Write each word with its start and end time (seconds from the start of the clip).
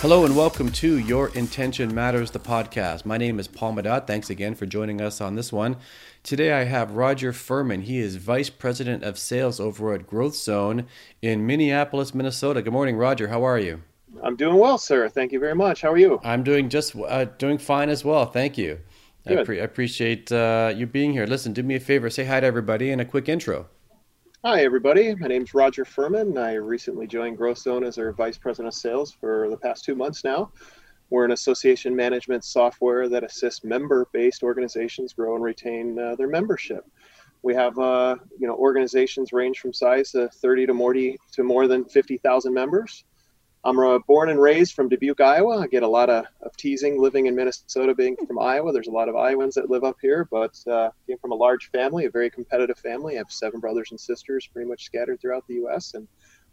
Hello 0.00 0.24
and 0.24 0.34
welcome 0.34 0.72
to 0.72 0.98
Your 0.98 1.28
Intention 1.36 1.94
Matters, 1.94 2.32
the 2.32 2.40
podcast. 2.40 3.04
My 3.04 3.18
name 3.18 3.38
is 3.38 3.46
Paul 3.46 3.74
Madat. 3.74 4.08
Thanks 4.08 4.30
again 4.30 4.56
for 4.56 4.66
joining 4.66 5.00
us 5.00 5.20
on 5.20 5.36
this 5.36 5.52
one. 5.52 5.76
Today 6.24 6.52
I 6.52 6.64
have 6.64 6.96
Roger 6.96 7.32
Furman. 7.32 7.82
He 7.82 8.00
is 8.00 8.16
Vice 8.16 8.50
President 8.50 9.04
of 9.04 9.16
Sales 9.16 9.60
over 9.60 9.94
at 9.94 10.08
Growth 10.08 10.34
Zone 10.34 10.86
in 11.22 11.46
Minneapolis, 11.46 12.12
Minnesota. 12.12 12.62
Good 12.62 12.72
morning, 12.72 12.96
Roger. 12.96 13.28
How 13.28 13.44
are 13.44 13.60
you? 13.60 13.82
I'm 14.22 14.36
doing 14.36 14.56
well, 14.56 14.78
sir. 14.78 15.08
Thank 15.08 15.32
you 15.32 15.40
very 15.40 15.54
much. 15.54 15.82
How 15.82 15.92
are 15.92 15.98
you? 15.98 16.20
I'm 16.22 16.42
doing 16.42 16.68
just 16.68 16.94
uh, 16.96 17.24
doing 17.38 17.58
fine 17.58 17.88
as 17.88 18.04
well. 18.04 18.26
Thank 18.26 18.58
you. 18.58 18.80
I, 19.26 19.44
pre- 19.44 19.60
I, 19.60 19.64
appreciate 19.64 20.32
uh, 20.32 20.72
you 20.74 20.86
being 20.86 21.12
here. 21.12 21.26
Listen, 21.26 21.52
do 21.52 21.62
me 21.62 21.76
a 21.76 21.80
favor. 21.80 22.10
Say 22.10 22.24
hi 22.24 22.40
to 22.40 22.46
everybody 22.46 22.90
and 22.90 23.00
a 23.00 23.04
quick 23.04 23.28
intro. 23.28 23.68
Hi, 24.44 24.64
everybody. 24.64 25.14
My 25.14 25.28
name 25.28 25.42
is 25.42 25.52
Roger 25.52 25.84
Furman. 25.84 26.38
I 26.38 26.54
recently 26.54 27.06
joined 27.06 27.36
Growth 27.36 27.58
Zone 27.58 27.84
as 27.84 27.98
our 27.98 28.12
Vice 28.12 28.38
President 28.38 28.68
of 28.68 28.74
Sales 28.74 29.12
for 29.12 29.48
the 29.50 29.56
past 29.56 29.84
two 29.84 29.94
months 29.94 30.24
now. 30.24 30.50
We're 31.10 31.26
an 31.26 31.32
association 31.32 31.94
management 31.94 32.44
software 32.44 33.08
that 33.08 33.24
assists 33.24 33.64
member-based 33.64 34.42
organizations 34.42 35.12
grow 35.12 35.34
and 35.34 35.44
retain 35.44 35.98
uh, 35.98 36.14
their 36.16 36.28
membership. 36.28 36.86
We 37.42 37.54
have, 37.54 37.78
uh, 37.78 38.16
you 38.38 38.46
know, 38.46 38.54
organizations 38.54 39.32
range 39.32 39.58
from 39.58 39.72
size 39.72 40.12
to 40.12 40.28
30 40.28 40.66
to 40.66 40.74
more, 40.74 40.94
to 40.94 41.42
more 41.42 41.66
than 41.66 41.84
50,000 41.84 42.54
members. 42.54 43.04
I'm 43.62 43.78
uh, 43.78 43.98
born 44.06 44.30
and 44.30 44.40
raised 44.40 44.74
from 44.74 44.88
Dubuque, 44.88 45.20
Iowa. 45.20 45.58
I 45.58 45.66
get 45.66 45.82
a 45.82 45.88
lot 45.88 46.08
of, 46.08 46.24
of 46.40 46.56
teasing 46.56 47.00
living 47.00 47.26
in 47.26 47.34
Minnesota, 47.34 47.94
being 47.94 48.16
from 48.26 48.38
Iowa. 48.38 48.72
There's 48.72 48.86
a 48.86 48.92
lot 48.92 49.10
of 49.10 49.16
Iowans 49.16 49.54
that 49.56 49.68
live 49.68 49.84
up 49.84 49.96
here, 50.00 50.26
but 50.30 50.58
uh, 50.66 50.90
came 51.06 51.18
from 51.18 51.32
a 51.32 51.34
large 51.34 51.70
family, 51.70 52.06
a 52.06 52.10
very 52.10 52.30
competitive 52.30 52.78
family. 52.78 53.16
I 53.16 53.18
have 53.18 53.30
seven 53.30 53.60
brothers 53.60 53.88
and 53.90 54.00
sisters, 54.00 54.48
pretty 54.50 54.68
much 54.68 54.84
scattered 54.84 55.20
throughout 55.20 55.46
the 55.46 55.54
U.S., 55.54 55.92
and 55.94 56.08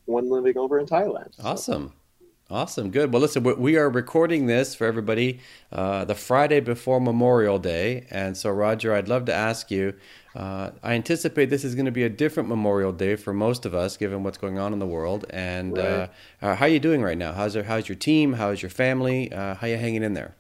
one 0.06 0.30
living 0.30 0.58
over 0.58 0.80
in 0.80 0.86
Thailand. 0.86 1.34
So. 1.36 1.44
Awesome. 2.50 2.92
Good. 2.92 3.12
Well, 3.12 3.22
listen, 3.22 3.44
we 3.44 3.76
are 3.76 3.90
recording 3.90 4.46
this 4.46 4.74
for 4.74 4.88
everybody 4.88 5.42
uh, 5.70 6.06
the 6.06 6.16
Friday 6.16 6.62
before 6.62 7.02
Memorial 7.02 7.60
Day. 7.60 8.08
And 8.10 8.38
so, 8.38 8.50
Roger, 8.52 8.94
I'd 8.94 9.10
love 9.10 9.26
to 9.26 9.34
ask 9.34 9.70
you 9.70 9.94
uh, 10.34 10.72
I 10.82 10.94
anticipate 10.94 11.50
this 11.50 11.66
is 11.66 11.76
going 11.76 11.88
to 11.88 11.92
be 11.92 12.04
a 12.04 12.10
different 12.10 12.48
Memorial 12.48 12.94
Day 12.94 13.18
for 13.18 13.34
most 13.34 13.66
of 13.66 13.74
us, 13.74 13.98
given 13.98 14.24
what's 14.24 14.38
going 14.38 14.60
on 14.60 14.72
in 14.72 14.80
the 14.80 14.86
world. 14.86 15.26
And 15.32 15.78
uh, 15.78 16.08
right. 16.42 16.52
uh, 16.52 16.56
how 16.56 16.66
are 16.66 16.70
you 16.70 16.80
doing 16.80 17.02
right 17.02 17.18
now? 17.18 17.34
How's, 17.34 17.54
there, 17.54 17.64
how's 17.64 17.90
your 17.90 17.98
team? 17.98 18.34
How's 18.34 18.62
your 18.62 18.70
family? 18.70 19.30
Uh, 19.30 19.56
how 19.56 19.68
are 19.68 19.72
you 19.72 19.78
hanging 19.78 20.04
in 20.04 20.14
there? 20.14 20.36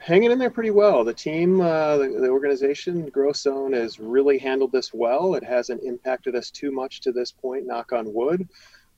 Hanging 0.00 0.30
in 0.30 0.38
there 0.38 0.50
pretty 0.50 0.70
well. 0.70 1.02
The 1.02 1.14
team, 1.14 1.60
uh, 1.60 1.96
the, 1.96 2.08
the, 2.20 2.28
organization, 2.28 3.08
Growth 3.08 3.38
Zone, 3.38 3.72
has 3.72 3.98
really 3.98 4.38
handled 4.38 4.70
this 4.70 4.94
well. 4.94 5.34
It 5.34 5.42
hasn't 5.42 5.82
impacted 5.82 6.36
us 6.36 6.50
too 6.50 6.70
much 6.70 7.00
to 7.00 7.10
this 7.10 7.32
point, 7.32 7.66
knock 7.66 7.92
on 7.92 8.12
wood. 8.12 8.48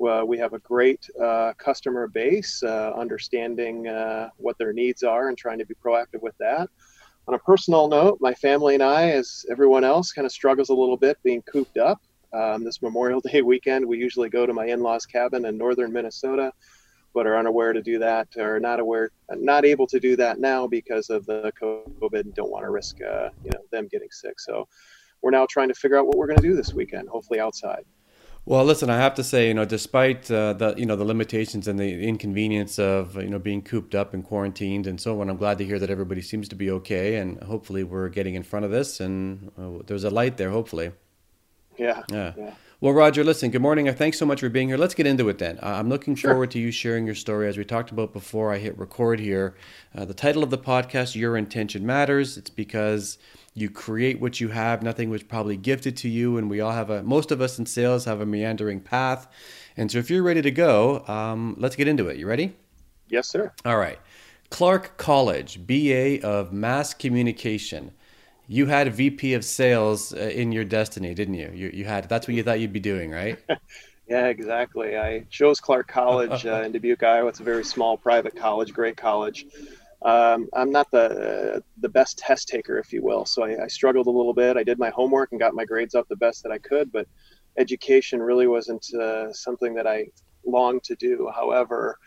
Uh, 0.06 0.24
we 0.24 0.38
have 0.38 0.52
a 0.52 0.58
great 0.60 1.08
uh, 1.22 1.52
customer 1.58 2.06
base, 2.08 2.62
uh, 2.62 2.92
understanding 2.96 3.88
uh, 3.88 4.28
what 4.36 4.56
their 4.58 4.72
needs 4.72 5.02
are 5.02 5.28
and 5.28 5.38
trying 5.38 5.58
to 5.58 5.66
be 5.66 5.74
proactive 5.74 6.20
with 6.20 6.36
that. 6.38 6.68
On 7.26 7.34
a 7.34 7.38
personal 7.38 7.88
note, 7.88 8.18
my 8.20 8.34
family 8.34 8.74
and 8.74 8.82
I, 8.82 9.10
as 9.10 9.46
everyone 9.50 9.82
else, 9.82 10.12
kind 10.12 10.26
of 10.26 10.32
struggles 10.32 10.68
a 10.68 10.74
little 10.74 10.96
bit 10.96 11.16
being 11.22 11.42
cooped 11.42 11.78
up. 11.78 12.02
Um, 12.32 12.64
this 12.64 12.82
Memorial 12.82 13.20
Day 13.32 13.42
weekend, 13.42 13.86
we 13.86 13.98
usually 13.98 14.28
go 14.28 14.44
to 14.44 14.52
my 14.52 14.66
in-laws' 14.66 15.06
cabin 15.06 15.46
in 15.46 15.56
northern 15.56 15.92
Minnesota, 15.92 16.52
but 17.14 17.26
are 17.26 17.38
unaware 17.38 17.72
to 17.72 17.80
do 17.80 17.98
that, 18.00 18.28
or 18.36 18.60
not 18.60 18.80
aware, 18.80 19.10
not 19.30 19.64
able 19.64 19.86
to 19.86 20.00
do 20.00 20.16
that 20.16 20.38
now 20.38 20.66
because 20.66 21.08
of 21.08 21.24
the 21.26 21.52
COVID, 21.60 22.20
and 22.20 22.34
don't 22.34 22.50
want 22.50 22.64
to 22.64 22.70
risk, 22.70 22.98
uh, 23.00 23.30
you 23.42 23.50
know, 23.54 23.60
them 23.70 23.88
getting 23.88 24.10
sick. 24.10 24.38
So, 24.38 24.68
we're 25.22 25.30
now 25.30 25.46
trying 25.48 25.68
to 25.68 25.74
figure 25.74 25.98
out 25.98 26.06
what 26.06 26.18
we're 26.18 26.26
going 26.26 26.36
to 26.36 26.42
do 26.42 26.54
this 26.54 26.74
weekend. 26.74 27.08
Hopefully, 27.08 27.40
outside. 27.40 27.86
Well, 28.46 28.62
listen, 28.64 28.90
I 28.90 28.98
have 28.98 29.14
to 29.14 29.24
say, 29.24 29.48
you 29.48 29.54
know, 29.54 29.64
despite 29.64 30.30
uh, 30.30 30.52
the 30.52 30.74
you 30.76 30.84
know 30.84 30.96
the 30.96 31.04
limitations 31.04 31.66
and 31.66 31.78
the 31.78 32.06
inconvenience 32.06 32.78
of 32.78 33.16
you 33.16 33.30
know 33.30 33.38
being 33.38 33.62
cooped 33.62 33.94
up 33.94 34.12
and 34.12 34.22
quarantined 34.22 34.86
and 34.86 35.00
so 35.00 35.20
on, 35.20 35.30
I'm 35.30 35.38
glad 35.38 35.56
to 35.58 35.64
hear 35.64 35.78
that 35.78 35.88
everybody 35.88 36.20
seems 36.20 36.48
to 36.48 36.54
be 36.54 36.70
okay, 36.70 37.16
and 37.16 37.42
hopefully 37.42 37.84
we're 37.84 38.10
getting 38.10 38.34
in 38.34 38.42
front 38.42 38.66
of 38.66 38.70
this, 38.70 39.00
and 39.00 39.50
uh, 39.58 39.82
there's 39.86 40.04
a 40.04 40.10
light 40.10 40.36
there, 40.36 40.50
hopefully. 40.50 40.92
Yeah. 41.78 42.02
Yeah. 42.10 42.32
yeah. 42.36 42.54
Well, 42.80 42.92
Roger, 42.92 43.24
listen, 43.24 43.50
good 43.50 43.62
morning. 43.62 43.92
Thanks 43.94 44.18
so 44.18 44.26
much 44.26 44.40
for 44.40 44.50
being 44.50 44.68
here. 44.68 44.76
Let's 44.76 44.94
get 44.94 45.06
into 45.06 45.30
it 45.30 45.38
then. 45.38 45.58
Uh, 45.62 45.76
I'm 45.78 45.88
looking 45.88 46.14
sure. 46.14 46.32
forward 46.32 46.50
to 46.50 46.58
you 46.58 46.70
sharing 46.70 47.06
your 47.06 47.14
story. 47.14 47.48
As 47.48 47.56
we 47.56 47.64
talked 47.64 47.90
about 47.90 48.12
before 48.12 48.52
I 48.52 48.58
hit 48.58 48.76
record 48.76 49.20
here, 49.20 49.54
uh, 49.94 50.04
the 50.04 50.12
title 50.12 50.42
of 50.42 50.50
the 50.50 50.58
podcast, 50.58 51.14
Your 51.14 51.36
Intention 51.38 51.86
Matters. 51.86 52.36
It's 52.36 52.50
because 52.50 53.16
you 53.54 53.70
create 53.70 54.20
what 54.20 54.40
you 54.40 54.48
have. 54.48 54.82
Nothing 54.82 55.10
was 55.10 55.22
probably 55.22 55.56
gifted 55.56 55.96
to 55.98 56.08
you, 56.08 56.36
and 56.36 56.50
we 56.50 56.60
all 56.60 56.72
have 56.72 56.90
a. 56.90 57.02
Most 57.02 57.30
of 57.30 57.40
us 57.40 57.58
in 57.58 57.66
sales 57.66 58.04
have 58.04 58.20
a 58.20 58.26
meandering 58.26 58.80
path, 58.80 59.28
and 59.76 59.90
so 59.90 59.98
if 59.98 60.10
you're 60.10 60.22
ready 60.22 60.42
to 60.42 60.50
go, 60.50 61.04
um, 61.06 61.54
let's 61.58 61.76
get 61.76 61.88
into 61.88 62.08
it. 62.08 62.16
You 62.16 62.26
ready? 62.26 62.56
Yes, 63.08 63.28
sir. 63.28 63.52
All 63.64 63.76
right. 63.76 63.98
Clarke 64.50 64.96
College, 64.96 65.66
BA 65.66 66.24
of 66.26 66.52
Mass 66.52 66.94
Communication. 66.94 67.92
You 68.46 68.66
had 68.66 68.88
a 68.88 68.90
VP 68.90 69.34
of 69.34 69.44
Sales 69.44 70.12
uh, 70.12 70.18
in 70.18 70.52
your 70.52 70.64
destiny, 70.64 71.14
didn't 71.14 71.34
you? 71.34 71.50
You, 71.54 71.70
you 71.72 71.84
had. 71.84 72.08
That's 72.08 72.26
what 72.26 72.34
you 72.34 72.42
thought 72.42 72.60
you'd 72.60 72.72
be 72.72 72.80
doing, 72.80 73.10
right? 73.10 73.38
yeah, 74.08 74.26
exactly. 74.26 74.98
I 74.98 75.20
chose 75.30 75.60
Clarke 75.60 75.88
College 75.88 76.44
uh, 76.46 76.62
in 76.62 76.72
Dubuque, 76.72 77.02
Iowa. 77.02 77.28
It's 77.28 77.40
a 77.40 77.44
very 77.44 77.64
small 77.64 77.96
private 77.96 78.36
college, 78.36 78.72
great 78.72 78.96
college 78.96 79.46
um, 80.04 80.48
I'm 80.52 80.70
not 80.70 80.90
the 80.90 81.62
the 81.80 81.88
best 81.88 82.18
test 82.18 82.48
taker, 82.48 82.78
if 82.78 82.92
you 82.92 83.02
will. 83.02 83.24
So 83.24 83.42
I, 83.42 83.64
I, 83.64 83.66
struggled 83.68 84.06
a 84.06 84.10
little 84.10 84.34
bit. 84.34 84.56
I 84.56 84.62
did 84.62 84.78
my 84.78 84.90
homework 84.90 85.32
and 85.32 85.40
got 85.40 85.54
my 85.54 85.64
grades 85.64 85.94
up 85.94 86.06
the 86.08 86.16
best 86.16 86.42
that 86.42 86.52
I 86.52 86.58
could, 86.58 86.92
but 86.92 87.06
education 87.56 88.22
really 88.22 88.46
wasn't 88.46 88.86
uh, 88.94 89.32
something 89.32 89.72
that 89.74 89.86
I 89.86 90.06
longed 90.44 90.84
to 90.84 90.94
do. 90.96 91.30
However, 91.34 91.98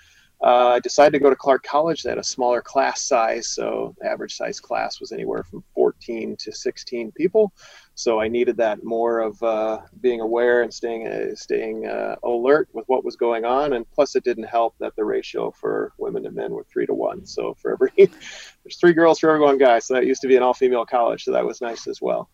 uh, 0.44 0.68
I 0.76 0.80
decided 0.80 1.14
to 1.14 1.20
go 1.20 1.32
to 1.32 1.36
Clarke 1.36 1.64
College. 1.64 2.04
They 2.04 2.10
had 2.10 2.20
a 2.20 2.24
smaller 2.24 2.62
class 2.62 3.02
size, 3.02 3.48
so 3.48 3.96
average 4.06 4.36
size 4.36 4.60
class 4.60 5.00
was 5.00 5.12
anywhere 5.12 5.44
from 5.44 5.64
14 5.74 6.36
to 6.38 6.52
16 6.52 7.12
people. 7.14 7.52
So 7.98 8.22
I 8.22 8.28
needed 8.28 8.58
that 8.58 8.84
more 8.84 9.22
of 9.22 9.42
uh, 9.42 9.80
being 10.02 10.22
aware 10.22 10.62
and 10.62 10.72
staying 10.72 11.08
uh, 11.08 11.34
staying 11.34 11.88
uh, 11.88 12.16
alert 12.22 12.70
with 12.72 12.86
what 12.86 13.04
was 13.04 13.16
going 13.16 13.44
on. 13.44 13.74
And 13.74 13.90
plus, 13.90 14.16
it 14.16 14.24
didn't 14.24 14.44
help 14.44 14.76
that 14.80 14.96
the 14.96 15.04
ratio 15.04 15.50
for 15.50 15.94
women 15.98 16.22
to 16.22 16.30
men 16.30 16.52
were 16.52 16.64
three 16.72 16.86
to 16.86 16.94
one. 16.94 17.26
So 17.26 17.56
for 17.56 17.72
every 17.72 17.90
there's 17.98 18.78
three 18.80 18.94
girls 18.94 19.18
for 19.18 19.32
every 19.32 19.42
one 19.42 19.58
guy. 19.58 19.80
So 19.80 19.96
that 19.96 20.06
used 20.06 20.22
to 20.22 20.28
be 20.28 20.36
an 20.36 20.44
all-female 20.44 20.86
college, 20.86 21.24
so 21.24 21.32
that 21.32 21.44
was 21.44 21.60
nice 21.60 21.88
as 21.88 22.00
well. 22.00 22.30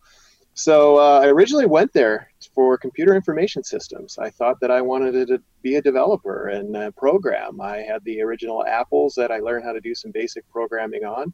So 0.52 0.98
uh, 0.98 1.20
I 1.24 1.28
originally 1.28 1.66
went 1.66 1.94
there 1.94 2.30
for 2.54 2.76
computer 2.76 3.14
information 3.14 3.64
systems. 3.64 4.18
I 4.18 4.28
thought 4.28 4.60
that 4.60 4.70
I 4.70 4.82
wanted 4.82 5.28
to 5.28 5.42
be 5.62 5.76
a 5.76 5.82
developer 5.82 6.48
and 6.48 6.94
program. 6.94 7.60
I 7.62 7.78
had 7.78 8.04
the 8.04 8.20
original 8.20 8.66
apples 8.66 9.14
that 9.14 9.32
I 9.32 9.38
learned 9.38 9.64
how 9.64 9.72
to 9.72 9.80
do 9.80 9.94
some 9.94 10.12
basic 10.12 10.48
programming 10.50 11.04
on. 11.04 11.32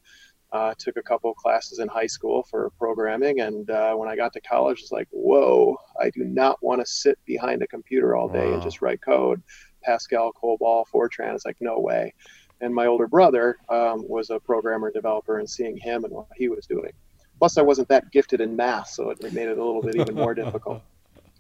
Uh, 0.53 0.75
took 0.79 0.97
a 0.97 1.03
couple 1.03 1.33
classes 1.33 1.79
in 1.79 1.87
high 1.87 2.07
school 2.07 2.43
for 2.43 2.71
programming, 2.79 3.41
and 3.41 3.71
uh, 3.71 3.95
when 3.95 4.09
I 4.09 4.17
got 4.17 4.33
to 4.33 4.41
college, 4.41 4.81
it's 4.81 4.91
like, 4.91 5.07
whoa! 5.13 5.77
I 6.01 6.11
do 6.11 6.25
not 6.25 6.61
want 6.61 6.81
to 6.81 6.87
sit 6.87 7.19
behind 7.25 7.63
a 7.63 7.69
computer 7.69 8.17
all 8.17 8.29
day 8.29 8.49
wow. 8.49 8.55
and 8.55 8.63
just 8.63 8.83
write 8.83 9.01
code. 9.01 9.43
Pascal, 9.85 10.33
COBOL, 10.33 10.87
Fortran. 10.93 11.35
It's 11.35 11.47
like 11.47 11.57
no 11.61 11.79
way. 11.79 12.13
And 12.61 12.75
my 12.75 12.87
older 12.87 13.07
brother 13.07 13.57
um, 13.69 14.07
was 14.09 14.31
a 14.31 14.41
programmer 14.41 14.91
developer, 14.91 15.39
and 15.39 15.49
seeing 15.49 15.77
him 15.77 16.05
and 16.05 16.13
what 16.13 16.27
he 16.37 16.49
was 16.49 16.67
doing 16.67 16.93
Plus, 17.41 17.57
I 17.57 17.63
wasn't 17.63 17.89
that 17.89 18.13
gifted 18.13 18.43
in 18.43 18.55
math, 18.55 18.89
so 18.89 19.09
it 19.09 19.23
made 19.33 19.49
it 19.49 19.57
a 19.57 19.65
little 19.65 19.81
bit 19.81 19.97
even 19.97 20.15
more 20.15 20.35
difficult. 20.35 20.83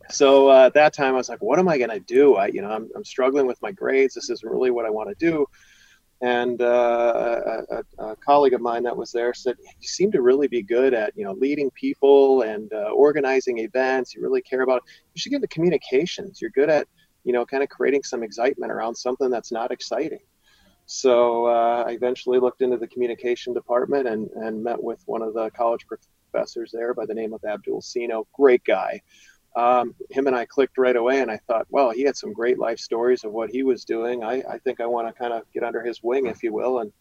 So 0.08 0.50
uh, 0.50 0.66
at 0.66 0.74
that 0.74 0.92
time, 0.92 1.14
I 1.14 1.18
was 1.18 1.28
like, 1.28 1.40
"What 1.40 1.60
am 1.60 1.68
I 1.68 1.78
going 1.78 1.90
to 1.90 2.00
do? 2.00 2.34
I, 2.34 2.48
you 2.48 2.62
know, 2.62 2.70
I'm, 2.72 2.90
I'm 2.96 3.04
struggling 3.04 3.46
with 3.46 3.62
my 3.62 3.70
grades. 3.70 4.12
This 4.14 4.28
isn't 4.28 4.50
really 4.50 4.72
what 4.72 4.84
I 4.84 4.90
want 4.90 5.08
to 5.08 5.14
do." 5.14 5.46
And 6.22 6.60
uh, 6.60 7.62
a, 7.70 7.84
a, 7.98 8.16
colleague 8.16 8.52
of 8.52 8.60
mine 8.60 8.82
that 8.82 8.96
was 8.96 9.10
there 9.10 9.32
said, 9.32 9.56
"You 9.80 9.88
seem 9.88 10.12
to 10.12 10.20
really 10.20 10.48
be 10.48 10.62
good 10.62 10.92
at, 10.92 11.16
you 11.16 11.24
know, 11.24 11.32
leading 11.32 11.70
people 11.70 12.42
and 12.42 12.70
uh, 12.74 12.90
organizing 12.90 13.58
events. 13.58 14.14
You 14.14 14.20
really 14.20 14.42
care 14.42 14.60
about. 14.60 14.82
You 15.14 15.20
should 15.20 15.30
get 15.30 15.36
into 15.36 15.48
communications. 15.48 16.40
You're 16.42 16.50
good 16.50 16.68
at, 16.68 16.86
you 17.24 17.32
know, 17.32 17.46
kind 17.46 17.62
of 17.62 17.70
creating 17.70 18.02
some 18.02 18.22
excitement 18.22 18.70
around 18.70 18.94
something 18.96 19.30
that's 19.30 19.50
not 19.50 19.70
exciting." 19.70 20.20
So 20.92 21.46
uh, 21.46 21.84
I 21.86 21.92
eventually 21.92 22.40
looked 22.40 22.62
into 22.62 22.76
the 22.76 22.88
communication 22.88 23.54
department 23.54 24.08
and, 24.08 24.28
and 24.32 24.62
met 24.62 24.82
with 24.82 25.00
one 25.06 25.22
of 25.22 25.34
the 25.34 25.48
college 25.50 25.86
professors 25.86 26.72
there 26.72 26.94
by 26.94 27.06
the 27.06 27.14
name 27.14 27.32
of 27.32 27.44
Abdul 27.44 27.80
Sino. 27.80 28.26
Great 28.32 28.64
guy. 28.64 29.00
Um, 29.56 29.94
him 30.10 30.26
and 30.26 30.36
I 30.36 30.44
clicked 30.44 30.78
right 30.78 30.96
away, 30.96 31.20
and 31.20 31.30
I 31.30 31.38
thought, 31.46 31.66
well, 31.70 31.90
he 31.90 32.02
had 32.02 32.16
some 32.16 32.32
great 32.32 32.58
life 32.58 32.78
stories 32.78 33.24
of 33.24 33.32
what 33.32 33.50
he 33.50 33.62
was 33.62 33.84
doing. 33.84 34.22
I, 34.22 34.42
I 34.48 34.58
think 34.58 34.80
I 34.80 34.86
want 34.86 35.08
to 35.08 35.12
kind 35.12 35.32
of 35.32 35.42
get 35.52 35.64
under 35.64 35.82
his 35.82 36.02
wing, 36.02 36.26
if 36.26 36.42
you 36.42 36.52
will, 36.52 36.80
and 36.80 36.92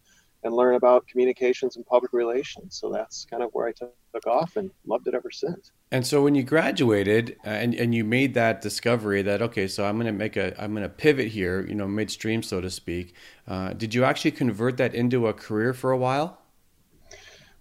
and 0.44 0.54
learn 0.54 0.76
about 0.76 1.06
communications 1.08 1.76
and 1.76 1.86
public 1.86 2.14
relations. 2.14 2.78
So 2.80 2.90
that's 2.92 3.26
kind 3.26 3.44
of 3.44 3.50
where 3.52 3.68
I 3.68 3.74
took 3.74 4.26
off 4.26 4.56
and 4.56 4.72
loved 4.88 5.08
it 5.08 5.14
ever 5.14 5.32
since. 5.32 5.72
And 5.92 6.06
so 6.08 6.24
when 6.24 6.36
you 6.36 6.44
graduated 6.44 7.36
uh, 7.46 7.50
and, 7.50 7.76
and 7.76 7.94
you 7.94 8.04
made 8.04 8.36
that 8.36 8.62
discovery 8.62 9.22
that, 9.24 9.42
okay, 9.42 9.68
so 9.68 9.86
I'm 9.86 9.96
going 9.96 10.08
to 10.08 10.14
make 10.14 10.38
a, 10.38 10.60
I'm 10.62 10.72
going 10.72 10.84
to 10.84 10.90
pivot 10.90 11.28
here, 11.28 11.66
you 11.68 11.76
know, 11.76 11.88
midstream, 11.88 12.42
so 12.42 12.62
to 12.62 12.70
speak. 12.70 13.16
Uh, 13.48 13.74
did 13.74 13.94
you 13.94 14.06
actually 14.06 14.32
convert 14.32 14.78
that 14.78 14.96
into 14.96 15.28
a 15.28 15.34
career 15.34 15.74
for 15.74 15.92
a 15.92 15.98
while? 15.98 16.40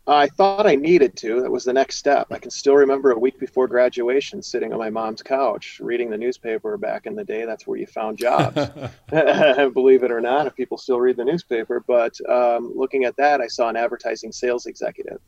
I 0.08 0.26
thought 0.26 0.66
I 0.66 0.74
needed 0.74 1.16
to. 1.18 1.42
That 1.42 1.50
was 1.50 1.64
the 1.64 1.72
next 1.72 1.96
step. 1.96 2.28
I 2.30 2.38
can 2.38 2.50
still 2.50 2.74
remember 2.74 3.10
a 3.10 3.18
week 3.18 3.38
before 3.38 3.68
graduation 3.68 4.42
sitting 4.42 4.72
on 4.72 4.78
my 4.78 4.88
mom's 4.88 5.22
couch 5.22 5.80
reading 5.82 6.08
the 6.08 6.16
newspaper 6.16 6.78
back 6.78 7.04
in 7.04 7.14
the 7.14 7.24
day. 7.24 7.44
That's 7.44 7.66
where 7.66 7.78
you 7.78 7.86
found 7.86 8.16
jobs. 8.16 8.56
Believe 9.10 10.04
it 10.04 10.10
or 10.10 10.22
not, 10.22 10.46
if 10.46 10.56
people 10.56 10.78
still 10.78 10.98
read 10.98 11.18
the 11.18 11.24
newspaper. 11.26 11.84
But 11.86 12.18
um, 12.26 12.72
looking 12.74 13.04
at 13.04 13.16
that, 13.18 13.42
I 13.42 13.48
saw 13.48 13.68
an 13.68 13.76
advertising 13.76 14.32
sales 14.32 14.64
executive. 14.64 15.20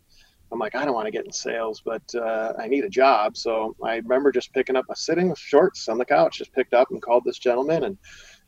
I'm 0.53 0.59
like, 0.59 0.75
I 0.75 0.85
don't 0.85 0.95
want 0.95 1.07
to 1.07 1.13
get 1.13 1.27
in 1.27 1.33
sales, 1.33 1.83
but 1.85 2.03
uh, 2.15 2.55
I 2.59 2.67
need 2.67 2.85
a 2.85 2.89
job. 2.89 3.37
So 3.37 3.77
I 3.85 3.97
remember 3.97 4.33
just 4.33 4.53
picking 4.53 4.77
up, 4.77 4.87
a 4.91 4.97
sitting 4.97 5.29
with 5.29 5.39
shorts 5.39 5.89
on 5.89 5.99
the 5.99 6.05
couch, 6.05 6.39
just 6.39 6.53
picked 6.53 6.75
up 6.75 6.91
and 6.91 7.01
called 7.01 7.25
this 7.25 7.39
gentleman 7.39 7.85
and 7.85 7.99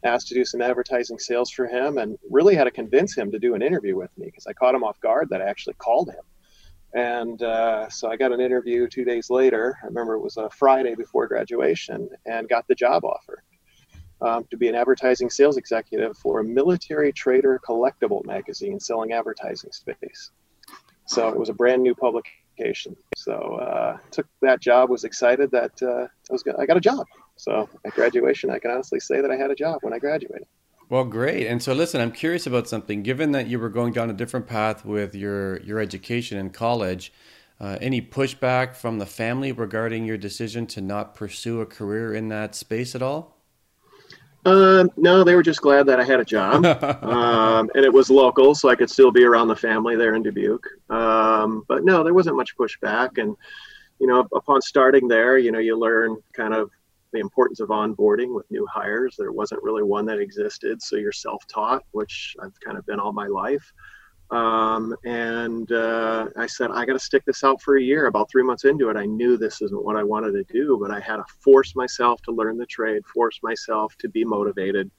asked 0.04 0.28
to 0.28 0.34
do 0.34 0.44
some 0.44 0.60
advertising 0.60 1.18
sales 1.18 1.50
for 1.50 1.66
him 1.66 1.98
and 1.98 2.18
really 2.30 2.54
had 2.54 2.64
to 2.64 2.70
convince 2.70 3.16
him 3.16 3.30
to 3.30 3.38
do 3.38 3.54
an 3.54 3.62
interview 3.62 3.96
with 3.96 4.10
me 4.18 4.26
because 4.26 4.46
I 4.46 4.52
caught 4.52 4.74
him 4.74 4.84
off 4.84 5.00
guard 5.00 5.28
that 5.30 5.40
I 5.40 5.48
actually 5.48 5.74
called 5.74 6.10
him. 6.10 6.24
And 6.94 7.42
uh, 7.42 7.88
so 7.88 8.10
I 8.10 8.16
got 8.16 8.32
an 8.32 8.40
interview 8.40 8.86
two 8.86 9.04
days 9.04 9.30
later. 9.30 9.78
I 9.82 9.86
remember 9.86 10.14
it 10.14 10.20
was 10.20 10.36
a 10.36 10.50
Friday 10.50 10.94
before 10.94 11.26
graduation 11.26 12.08
and 12.26 12.48
got 12.48 12.66
the 12.68 12.74
job 12.74 13.04
offer 13.04 13.42
um, 14.20 14.44
to 14.50 14.56
be 14.56 14.68
an 14.68 14.74
advertising 14.74 15.30
sales 15.30 15.56
executive 15.56 16.16
for 16.18 16.40
a 16.40 16.44
military 16.44 17.12
trader 17.12 17.60
collectible 17.66 18.24
magazine 18.24 18.78
selling 18.78 19.12
advertising 19.12 19.72
space. 19.72 20.30
So 21.06 21.28
it 21.28 21.38
was 21.38 21.48
a 21.48 21.54
brand 21.54 21.82
new 21.82 21.94
publication. 21.94 22.96
So 23.16 23.32
uh, 23.32 23.98
took 24.10 24.26
that 24.40 24.60
job, 24.60 24.90
was 24.90 25.04
excited 25.04 25.50
that 25.50 25.82
uh, 25.82 26.06
I, 26.06 26.32
was, 26.32 26.44
I 26.58 26.66
got 26.66 26.76
a 26.76 26.80
job. 26.80 27.06
So 27.36 27.68
at 27.84 27.92
graduation, 27.94 28.50
I 28.50 28.58
can 28.58 28.70
honestly 28.70 29.00
say 29.00 29.20
that 29.20 29.30
I 29.30 29.36
had 29.36 29.50
a 29.50 29.54
job 29.54 29.78
when 29.82 29.92
I 29.92 29.98
graduated. 29.98 30.46
Well, 30.88 31.04
great. 31.04 31.46
And 31.46 31.62
so, 31.62 31.72
listen, 31.72 32.00
I'm 32.00 32.12
curious 32.12 32.46
about 32.46 32.68
something. 32.68 33.02
Given 33.02 33.32
that 33.32 33.46
you 33.46 33.58
were 33.58 33.70
going 33.70 33.92
down 33.92 34.10
a 34.10 34.12
different 34.12 34.46
path 34.46 34.84
with 34.84 35.14
your 35.14 35.60
your 35.60 35.80
education 35.80 36.36
in 36.36 36.50
college, 36.50 37.12
uh, 37.60 37.78
any 37.80 38.02
pushback 38.02 38.74
from 38.76 38.98
the 38.98 39.06
family 39.06 39.52
regarding 39.52 40.04
your 40.04 40.18
decision 40.18 40.66
to 40.66 40.80
not 40.80 41.14
pursue 41.14 41.60
a 41.60 41.66
career 41.66 42.14
in 42.14 42.28
that 42.28 42.54
space 42.54 42.94
at 42.94 43.02
all? 43.02 43.38
Um, 44.44 44.90
no, 44.96 45.22
they 45.22 45.36
were 45.36 45.42
just 45.42 45.62
glad 45.62 45.86
that 45.86 46.00
I 46.00 46.04
had 46.04 46.18
a 46.18 46.24
job, 46.24 46.64
um, 47.02 47.70
and 47.74 47.84
it 47.84 47.92
was 47.92 48.10
local, 48.10 48.54
so 48.54 48.68
I 48.68 48.74
could 48.74 48.90
still 48.90 49.12
be 49.12 49.24
around 49.24 49.48
the 49.48 49.56
family 49.56 49.94
there 49.94 50.14
in 50.14 50.22
Dubuque. 50.22 50.66
Um, 50.90 51.64
but 51.68 51.84
no, 51.84 52.02
there 52.02 52.12
wasn't 52.12 52.36
much 52.36 52.56
pushback, 52.56 53.18
and 53.18 53.36
you 54.00 54.08
know, 54.08 54.26
upon 54.34 54.60
starting 54.60 55.06
there, 55.06 55.38
you 55.38 55.52
know, 55.52 55.60
you 55.60 55.78
learn 55.78 56.16
kind 56.32 56.52
of 56.52 56.70
the 57.12 57.20
importance 57.20 57.60
of 57.60 57.68
onboarding 57.68 58.34
with 58.34 58.50
new 58.50 58.66
hires. 58.66 59.14
There 59.18 59.32
wasn't 59.32 59.62
really 59.62 59.82
one 59.82 60.06
that 60.06 60.18
existed, 60.18 60.82
so 60.82 60.96
you're 60.96 61.12
self-taught, 61.12 61.82
which 61.92 62.34
I've 62.42 62.58
kind 62.60 62.78
of 62.78 62.86
been 62.86 63.00
all 63.00 63.12
my 63.12 63.26
life. 63.26 63.72
Um, 64.30 64.96
and 65.04 65.70
uh, 65.70 66.28
I 66.38 66.46
said, 66.46 66.70
I 66.70 66.86
got 66.86 66.94
to 66.94 66.98
stick 66.98 67.22
this 67.26 67.44
out 67.44 67.60
for 67.60 67.76
a 67.76 67.82
year. 67.82 68.06
About 68.06 68.30
three 68.30 68.42
months 68.42 68.64
into 68.64 68.88
it, 68.88 68.96
I 68.96 69.04
knew 69.04 69.36
this 69.36 69.60
isn't 69.60 69.84
what 69.84 69.96
I 69.96 70.02
wanted 70.02 70.32
to 70.32 70.44
do, 70.44 70.78
but 70.80 70.90
I 70.90 71.00
had 71.00 71.16
to 71.16 71.24
force 71.40 71.76
myself 71.76 72.22
to 72.22 72.32
learn 72.32 72.56
the 72.56 72.64
trade, 72.64 73.04
force 73.04 73.38
myself 73.42 73.94
to 73.98 74.08
be 74.08 74.24
motivated, 74.24 74.90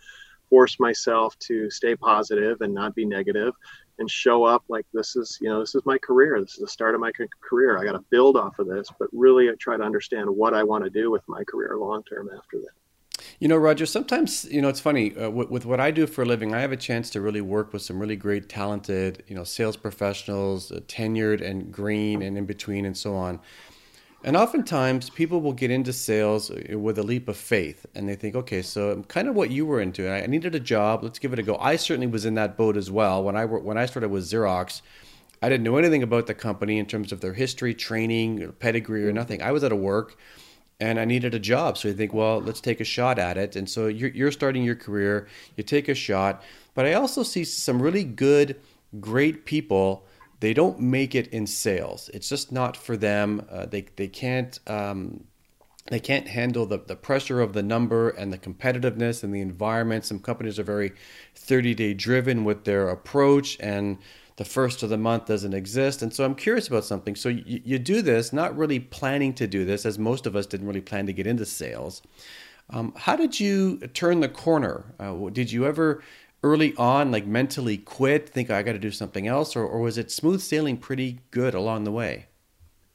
force 0.49 0.79
myself 0.79 1.37
to 1.39 1.67
stay 1.71 1.95
positive 1.95 2.61
and 2.61 2.75
not 2.75 2.93
be 2.93 3.05
negative 3.05 3.55
and 3.99 4.09
show 4.09 4.43
up 4.43 4.63
like 4.69 4.85
this 4.93 5.15
is 5.15 5.37
you 5.41 5.49
know 5.49 5.59
this 5.59 5.75
is 5.75 5.85
my 5.85 5.97
career. 5.97 6.39
This 6.41 6.53
is 6.53 6.59
the 6.59 6.67
start 6.67 6.95
of 6.95 7.01
my 7.01 7.11
career. 7.41 7.77
I 7.77 7.83
got 7.85 7.93
to 7.93 8.03
build 8.09 8.37
off 8.37 8.59
of 8.59 8.67
this 8.67 8.89
but 8.99 9.09
really 9.11 9.49
I 9.49 9.53
try 9.59 9.77
to 9.77 9.83
understand 9.83 10.29
what 10.29 10.53
i 10.53 10.63
want 10.63 10.83
to 10.83 10.89
do 10.89 11.11
with 11.11 11.21
my 11.27 11.43
career 11.43 11.77
long 11.77 12.03
term 12.03 12.29
after 12.35 12.57
that. 12.59 13.23
You 13.39 13.47
know 13.47 13.57
roger 13.57 13.85
sometimes 13.85 14.45
you 14.45 14.61
know 14.61 14.69
it's 14.69 14.79
funny 14.79 15.15
uh, 15.15 15.29
with, 15.29 15.49
with, 15.49 15.65
what 15.65 15.79
i 15.79 15.91
do 15.91 16.07
for 16.07 16.23
a 16.23 16.25
living 16.25 16.53
i 16.53 16.59
have 16.59 16.71
a 16.71 16.77
chance 16.77 17.09
to 17.11 17.21
really 17.21 17.41
work 17.41 17.73
with 17.73 17.81
some 17.81 17.99
really 17.99 18.15
great 18.15 18.49
talented 18.49 19.23
you 19.27 19.35
know 19.35 19.43
sales 19.43 19.77
professionals 19.77 20.71
uh, 20.71 20.79
tenured 20.87 21.41
and 21.41 21.71
green 21.71 22.21
and 22.21 22.37
in 22.37 22.45
between 22.45 22.85
and 22.85 22.97
so 22.97 23.15
on 23.15 23.39
and 24.23 24.37
oftentimes 24.37 25.09
people 25.09 25.41
will 25.41 25.53
get 25.53 25.69
into 25.69 25.91
sales 25.91 26.49
uh, 26.49 26.77
with 26.77 26.97
a 26.97 27.03
leap 27.03 27.27
of 27.27 27.37
faith 27.37 27.85
and 27.93 28.07
they 28.07 28.15
think, 28.15 28.35
okay, 28.35 28.61
so 28.61 29.03
kind 29.03 29.27
of 29.27 29.35
what 29.35 29.51
you 29.51 29.65
were 29.65 29.81
into. 29.81 30.09
I 30.09 30.25
needed 30.27 30.55
a 30.55 30.59
job. 30.59 31.03
Let's 31.03 31.19
give 31.19 31.33
it 31.33 31.39
a 31.39 31.43
go. 31.43 31.57
I 31.57 31.75
certainly 31.75 32.07
was 32.07 32.25
in 32.25 32.35
that 32.35 32.55
boat 32.55 32.77
as 32.77 32.89
well. 32.89 33.23
When 33.23 33.35
I, 33.35 33.45
when 33.45 33.77
I 33.77 33.85
started 33.85 34.09
with 34.09 34.23
Xerox, 34.23 34.81
I 35.41 35.49
didn't 35.49 35.63
know 35.63 35.75
anything 35.75 36.03
about 36.03 36.27
the 36.27 36.33
company 36.33 36.79
in 36.79 36.85
terms 36.85 37.11
of 37.11 37.19
their 37.19 37.33
history, 37.33 37.73
training, 37.73 38.41
or 38.41 38.51
pedigree, 38.53 39.05
or 39.05 39.11
nothing. 39.11 39.41
I 39.41 39.51
was 39.51 39.63
out 39.63 39.73
of 39.73 39.79
work 39.79 40.17
and 40.79 40.99
I 40.99 41.05
needed 41.05 41.33
a 41.33 41.39
job. 41.39 41.77
So 41.77 41.89
you 41.89 41.93
think, 41.93 42.13
well, 42.13 42.39
let's 42.39 42.61
take 42.61 42.79
a 42.79 42.85
shot 42.85 43.19
at 43.19 43.37
it. 43.37 43.57
And 43.57 43.69
so 43.69 43.87
you're, 43.87 44.09
you're 44.11 44.31
starting 44.31 44.63
your 44.63 44.75
career, 44.75 45.27
you 45.57 45.63
take 45.63 45.89
a 45.89 45.95
shot. 45.95 46.41
But 46.73 46.85
I 46.85 46.93
also 46.93 47.23
see 47.23 47.43
some 47.43 47.81
really 47.81 48.05
good, 48.05 48.59
great 48.99 49.45
people 49.45 50.05
they 50.43 50.53
don't 50.53 50.77
make 50.77 51.15
it 51.15 51.27
in 51.27 51.47
sales. 51.47 52.09
It's 52.13 52.27
just 52.27 52.51
not 52.51 52.75
for 52.75 52.97
them. 52.97 53.47
Uh, 53.49 53.65
they 53.65 53.85
they 53.95 54.09
can't 54.09 54.59
um, 54.67 55.23
they 55.87 56.01
can't 56.01 56.27
handle 56.27 56.65
the, 56.65 56.79
the 56.79 56.97
pressure 56.97 57.39
of 57.39 57.53
the 57.53 57.63
number 57.63 58.09
and 58.09 58.33
the 58.33 58.37
competitiveness 58.37 59.23
and 59.23 59.33
the 59.33 59.39
environment. 59.39 60.03
Some 60.03 60.19
companies 60.19 60.59
are 60.59 60.63
very 60.63 60.91
30 61.35 61.73
day 61.75 61.93
driven 61.93 62.43
with 62.43 62.65
their 62.65 62.89
approach 62.89 63.57
and 63.61 63.99
the 64.35 64.43
first 64.43 64.83
of 64.83 64.89
the 64.89 64.97
month 64.97 65.27
doesn't 65.27 65.53
exist. 65.53 66.01
And 66.01 66.13
so 66.13 66.25
I'm 66.25 66.35
curious 66.35 66.67
about 66.67 66.83
something. 66.83 67.15
So 67.15 67.29
you, 67.29 67.61
you 67.63 67.79
do 67.79 68.01
this, 68.01 68.33
not 68.33 68.57
really 68.57 68.79
planning 68.79 69.33
to 69.35 69.47
do 69.47 69.63
this, 69.63 69.85
as 69.85 69.97
most 69.97 70.25
of 70.25 70.35
us 70.35 70.45
didn't 70.45 70.67
really 70.67 70.81
plan 70.81 71.05
to 71.05 71.13
get 71.13 71.25
into 71.25 71.45
sales. 71.45 72.01
Um, 72.69 72.93
how 72.97 73.15
did 73.15 73.39
you 73.39 73.77
turn 73.93 74.19
the 74.19 74.29
corner? 74.29 74.93
Uh, 74.99 75.29
did 75.29 75.51
you 75.53 75.65
ever 75.65 76.01
early 76.43 76.75
on 76.75 77.11
like 77.11 77.25
mentally 77.25 77.77
quit, 77.77 78.29
think 78.29 78.51
I 78.51 78.61
got 78.61 78.73
to 78.73 78.79
do 78.79 78.91
something 78.91 79.27
else, 79.27 79.55
or, 79.55 79.65
or 79.65 79.79
was 79.79 79.97
it 79.97 80.11
smooth 80.11 80.41
sailing 80.41 80.77
pretty 80.77 81.19
good 81.31 81.53
along 81.53 81.85
the 81.85 81.91
way? 81.91 82.27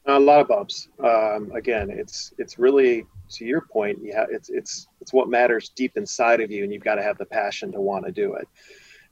A 0.05 0.19
lot 0.19 0.39
of 0.39 0.47
bumps. 0.47 0.87
Um, 1.03 1.51
again, 1.53 1.89
it's 1.89 2.33
it's 2.37 2.57
really 2.57 3.05
to 3.31 3.45
your 3.45 3.61
point. 3.61 3.99
Yeah, 4.01 4.25
it's 4.29 4.49
it's 4.49 4.87
it's 5.01 5.13
what 5.13 5.29
matters 5.29 5.69
deep 5.69 5.97
inside 5.97 6.41
of 6.41 6.49
you, 6.49 6.63
and 6.63 6.73
you've 6.73 6.83
got 6.83 6.95
to 6.95 7.03
have 7.03 7.17
the 7.17 7.25
passion 7.25 7.71
to 7.73 7.81
want 7.81 8.05
to 8.05 8.11
do 8.11 8.33
it. 8.33 8.47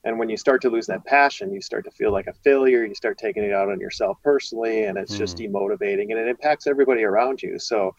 And 0.03 0.17
when 0.17 0.29
you 0.29 0.37
start 0.37 0.61
to 0.61 0.69
lose 0.69 0.87
that 0.87 1.05
passion, 1.05 1.53
you 1.53 1.61
start 1.61 1.83
to 1.85 1.91
feel 1.91 2.11
like 2.11 2.27
a 2.27 2.33
failure. 2.33 2.85
You 2.85 2.95
start 2.95 3.17
taking 3.17 3.43
it 3.43 3.51
out 3.51 3.69
on 3.69 3.79
yourself 3.79 4.17
personally, 4.23 4.85
and 4.85 4.97
it's 4.97 5.13
mm. 5.13 5.17
just 5.17 5.37
demotivating, 5.37 6.11
and 6.11 6.19
it 6.19 6.27
impacts 6.27 6.65
everybody 6.65 7.03
around 7.03 7.43
you. 7.43 7.59
So 7.59 7.95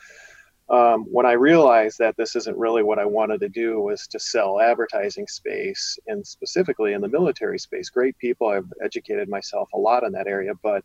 um, 0.71 1.05
when 1.05 1.25
I 1.25 1.33
realized 1.33 1.99
that 1.99 2.17
this 2.17 2.37
isn't 2.37 2.57
really 2.57 2.83
what 2.83 2.99
I 2.99 3.05
wanted 3.05 3.41
to 3.41 3.49
do 3.49 3.81
was 3.81 4.07
to 4.09 4.21
sell 4.21 4.61
advertising 4.61 5.27
space 5.27 5.99
and 6.07 6.27
specifically 6.27 6.93
in 6.93 7.01
the 7.01 7.09
military 7.09 7.59
space. 7.59 7.89
Great 7.89 8.19
people. 8.19 8.49
I've 8.49 8.71
educated 8.85 9.29
myself 9.29 9.69
a 9.73 9.79
lot 9.79 10.05
in 10.05 10.13
that 10.13 10.27
area, 10.27 10.53
but 10.63 10.85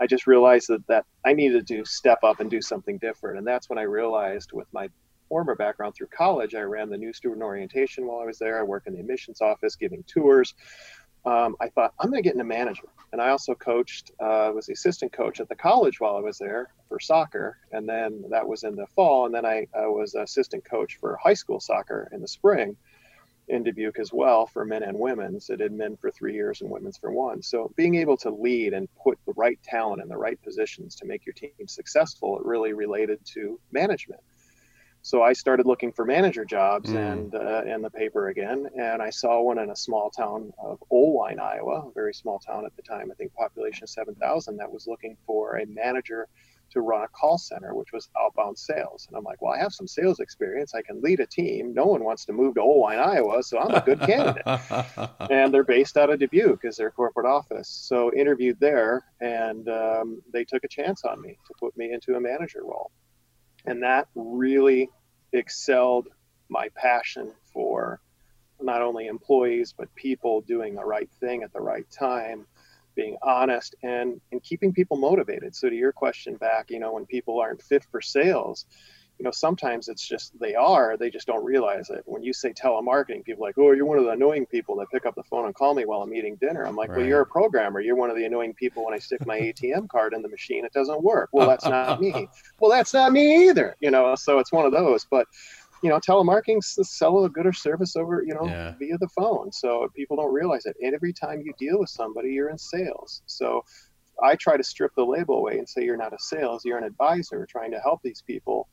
I 0.00 0.06
just 0.06 0.26
realized 0.26 0.68
that, 0.68 0.86
that 0.86 1.04
I 1.24 1.32
needed 1.32 1.66
to 1.68 1.84
step 1.84 2.18
up 2.22 2.40
and 2.40 2.50
do 2.50 2.60
something 2.60 2.98
different. 2.98 3.38
And 3.38 3.46
that's 3.46 3.68
when 3.68 3.78
I 3.78 3.82
realized 3.82 4.52
with 4.52 4.68
my 4.72 4.88
former 5.28 5.56
background 5.56 5.94
through 5.94 6.08
college, 6.16 6.54
I 6.54 6.60
ran 6.60 6.90
the 6.90 6.98
new 6.98 7.12
student 7.12 7.42
orientation 7.42 8.06
while 8.06 8.20
I 8.20 8.26
was 8.26 8.38
there. 8.38 8.60
I 8.60 8.62
worked 8.62 8.86
in 8.86 8.94
the 8.94 9.00
admissions 9.00 9.40
office 9.40 9.74
giving 9.74 10.04
tours 10.04 10.54
um, 11.24 11.56
I 11.60 11.68
thought 11.68 11.94
I'm 11.98 12.10
going 12.10 12.22
to 12.22 12.26
get 12.26 12.34
into 12.34 12.44
management. 12.44 12.90
And 13.12 13.20
I 13.22 13.28
also 13.30 13.54
coached, 13.54 14.10
uh, 14.18 14.50
was 14.54 14.66
the 14.66 14.72
assistant 14.72 15.12
coach 15.12 15.40
at 15.40 15.48
the 15.48 15.54
college 15.54 16.00
while 16.00 16.16
I 16.16 16.20
was 16.20 16.36
there 16.38 16.70
for 16.88 16.98
soccer. 16.98 17.58
And 17.70 17.88
then 17.88 18.24
that 18.30 18.46
was 18.46 18.64
in 18.64 18.74
the 18.74 18.86
fall. 18.88 19.26
And 19.26 19.34
then 19.34 19.46
I, 19.46 19.68
I 19.74 19.86
was 19.86 20.14
assistant 20.14 20.64
coach 20.64 20.96
for 20.96 21.16
high 21.22 21.34
school 21.34 21.60
soccer 21.60 22.08
in 22.12 22.20
the 22.20 22.28
spring 22.28 22.76
in 23.48 23.62
Dubuque 23.62 23.98
as 23.98 24.12
well 24.12 24.46
for 24.46 24.64
men 24.64 24.82
and 24.82 24.98
women's. 24.98 25.50
I 25.50 25.56
did 25.56 25.72
men 25.72 25.96
for 25.96 26.10
three 26.10 26.34
years 26.34 26.60
and 26.60 26.70
women's 26.70 26.96
for 26.96 27.12
one. 27.12 27.42
So 27.42 27.72
being 27.76 27.94
able 27.96 28.16
to 28.18 28.30
lead 28.30 28.72
and 28.72 28.88
put 29.02 29.18
the 29.26 29.34
right 29.36 29.58
talent 29.62 30.02
in 30.02 30.08
the 30.08 30.16
right 30.16 30.42
positions 30.42 30.94
to 30.96 31.06
make 31.06 31.26
your 31.26 31.34
team 31.34 31.50
successful, 31.66 32.38
it 32.38 32.44
really 32.44 32.72
related 32.72 33.24
to 33.26 33.60
management. 33.70 34.20
So 35.04 35.22
I 35.22 35.34
started 35.34 35.66
looking 35.66 35.92
for 35.92 36.06
manager 36.06 36.46
jobs 36.46 36.88
mm. 36.88 36.96
and 36.96 37.34
uh, 37.34 37.62
in 37.66 37.82
the 37.82 37.90
paper 37.90 38.28
again, 38.28 38.70
and 38.74 39.02
I 39.02 39.10
saw 39.10 39.38
one 39.42 39.58
in 39.58 39.68
a 39.68 39.76
small 39.76 40.08
town 40.08 40.50
of 40.58 40.82
Oelwein, 40.90 41.38
Iowa, 41.38 41.88
a 41.88 41.92
very 41.92 42.14
small 42.14 42.38
town 42.38 42.64
at 42.64 42.74
the 42.74 42.80
time. 42.80 43.10
I 43.12 43.14
think 43.14 43.34
population 43.34 43.86
seven 43.86 44.14
thousand. 44.14 44.56
That 44.56 44.72
was 44.72 44.86
looking 44.86 45.18
for 45.26 45.58
a 45.58 45.66
manager 45.66 46.26
to 46.70 46.80
run 46.80 47.02
a 47.02 47.08
call 47.08 47.36
center, 47.36 47.74
which 47.74 47.92
was 47.92 48.08
outbound 48.18 48.58
sales. 48.58 49.04
And 49.06 49.14
I'm 49.18 49.24
like, 49.24 49.42
well, 49.42 49.52
I 49.52 49.58
have 49.58 49.74
some 49.74 49.86
sales 49.86 50.20
experience. 50.20 50.74
I 50.74 50.80
can 50.80 51.02
lead 51.02 51.20
a 51.20 51.26
team. 51.26 51.74
No 51.74 51.84
one 51.84 52.02
wants 52.02 52.24
to 52.24 52.32
move 52.32 52.54
to 52.54 52.62
Oelwein, 52.62 52.98
Iowa, 52.98 53.42
so 53.42 53.58
I'm 53.58 53.74
a 53.74 53.82
good 53.82 54.00
candidate. 54.00 54.42
and 55.30 55.52
they're 55.52 55.64
based 55.64 55.98
out 55.98 56.08
of 56.08 56.18
Dubuque 56.18 56.64
as 56.64 56.78
their 56.78 56.90
corporate 56.90 57.26
office. 57.26 57.68
So 57.68 58.10
interviewed 58.14 58.58
there, 58.58 59.04
and 59.20 59.68
um, 59.68 60.22
they 60.32 60.46
took 60.46 60.64
a 60.64 60.68
chance 60.68 61.04
on 61.04 61.20
me 61.20 61.36
to 61.46 61.54
put 61.60 61.76
me 61.76 61.92
into 61.92 62.14
a 62.14 62.20
manager 62.20 62.62
role. 62.62 62.90
And 63.64 63.82
that 63.82 64.08
really 64.14 64.90
excelled 65.32 66.08
my 66.48 66.68
passion 66.74 67.32
for 67.52 68.00
not 68.60 68.82
only 68.82 69.06
employees, 69.06 69.74
but 69.76 69.94
people 69.94 70.40
doing 70.42 70.74
the 70.74 70.84
right 70.84 71.10
thing 71.20 71.42
at 71.42 71.52
the 71.52 71.60
right 71.60 71.88
time 71.90 72.46
being 72.94 73.16
honest 73.22 73.74
and 73.82 74.20
and 74.30 74.42
keeping 74.42 74.72
people 74.72 74.96
motivated. 74.96 75.54
So 75.54 75.68
to 75.68 75.74
your 75.74 75.92
question 75.92 76.36
back 76.36 76.70
you 76.70 76.78
know 76.78 76.92
when 76.92 77.06
people 77.06 77.40
aren't 77.40 77.62
fit 77.62 77.84
for 77.90 78.00
sales 78.00 78.66
you 79.18 79.24
know 79.24 79.30
sometimes 79.30 79.88
it's 79.88 80.06
just 80.06 80.38
they 80.40 80.54
are 80.54 80.96
they 80.96 81.08
just 81.08 81.26
don't 81.26 81.44
realize 81.44 81.90
it 81.90 82.02
when 82.04 82.22
you 82.22 82.32
say 82.32 82.52
telemarketing 82.52 83.24
people 83.24 83.44
are 83.44 83.48
like 83.48 83.58
oh 83.58 83.72
you're 83.72 83.86
one 83.86 83.98
of 83.98 84.04
the 84.04 84.10
annoying 84.10 84.44
people 84.46 84.76
that 84.76 84.90
pick 84.90 85.06
up 85.06 85.14
the 85.14 85.22
phone 85.22 85.46
and 85.46 85.54
call 85.54 85.74
me 85.74 85.84
while 85.84 86.02
i'm 86.02 86.12
eating 86.14 86.36
dinner 86.36 86.66
i'm 86.66 86.76
like 86.76 86.90
right. 86.90 86.98
well 86.98 87.06
you're 87.06 87.20
a 87.20 87.26
programmer 87.26 87.80
you're 87.80 87.96
one 87.96 88.10
of 88.10 88.16
the 88.16 88.24
annoying 88.24 88.52
people 88.54 88.84
when 88.84 88.94
i 88.94 88.98
stick 88.98 89.24
my 89.26 89.38
atm 89.38 89.88
card 89.88 90.14
in 90.14 90.22
the 90.22 90.28
machine 90.28 90.64
it 90.64 90.72
doesn't 90.72 91.02
work 91.02 91.28
well 91.32 91.46
that's 91.46 91.64
not 91.64 92.00
me 92.00 92.28
well 92.60 92.70
that's 92.70 92.92
not 92.92 93.12
me 93.12 93.48
either 93.48 93.76
you 93.80 93.90
know 93.90 94.14
so 94.14 94.38
it's 94.38 94.52
one 94.52 94.66
of 94.66 94.72
those 94.72 95.06
but 95.10 95.26
you 95.82 95.90
know, 95.90 96.00
telemarketing 96.00 96.64
sell 96.64 97.24
a 97.26 97.28
good 97.28 97.44
or 97.44 97.52
service 97.52 97.94
over, 97.94 98.22
you 98.26 98.32
know, 98.32 98.46
yeah. 98.46 98.72
via 98.78 98.96
the 98.96 99.08
phone. 99.08 99.52
So 99.52 99.86
people 99.94 100.16
don't 100.16 100.32
realize 100.32 100.64
it. 100.64 100.74
And 100.80 100.94
every 100.94 101.12
time 101.12 101.42
you 101.44 101.52
deal 101.58 101.78
with 101.78 101.90
somebody, 101.90 102.30
you're 102.30 102.48
in 102.48 102.56
sales. 102.56 103.20
So 103.26 103.62
I 104.22 104.34
try 104.36 104.56
to 104.56 104.64
strip 104.64 104.92
the 104.96 105.04
label 105.04 105.36
away 105.36 105.58
and 105.58 105.68
say 105.68 105.84
you're 105.84 105.98
not 105.98 106.14
a 106.14 106.18
sales, 106.18 106.64
you're 106.64 106.78
an 106.78 106.84
advisor 106.84 107.44
trying 107.44 107.70
to 107.72 107.80
help 107.80 108.00
these 108.02 108.22
people 108.22 108.66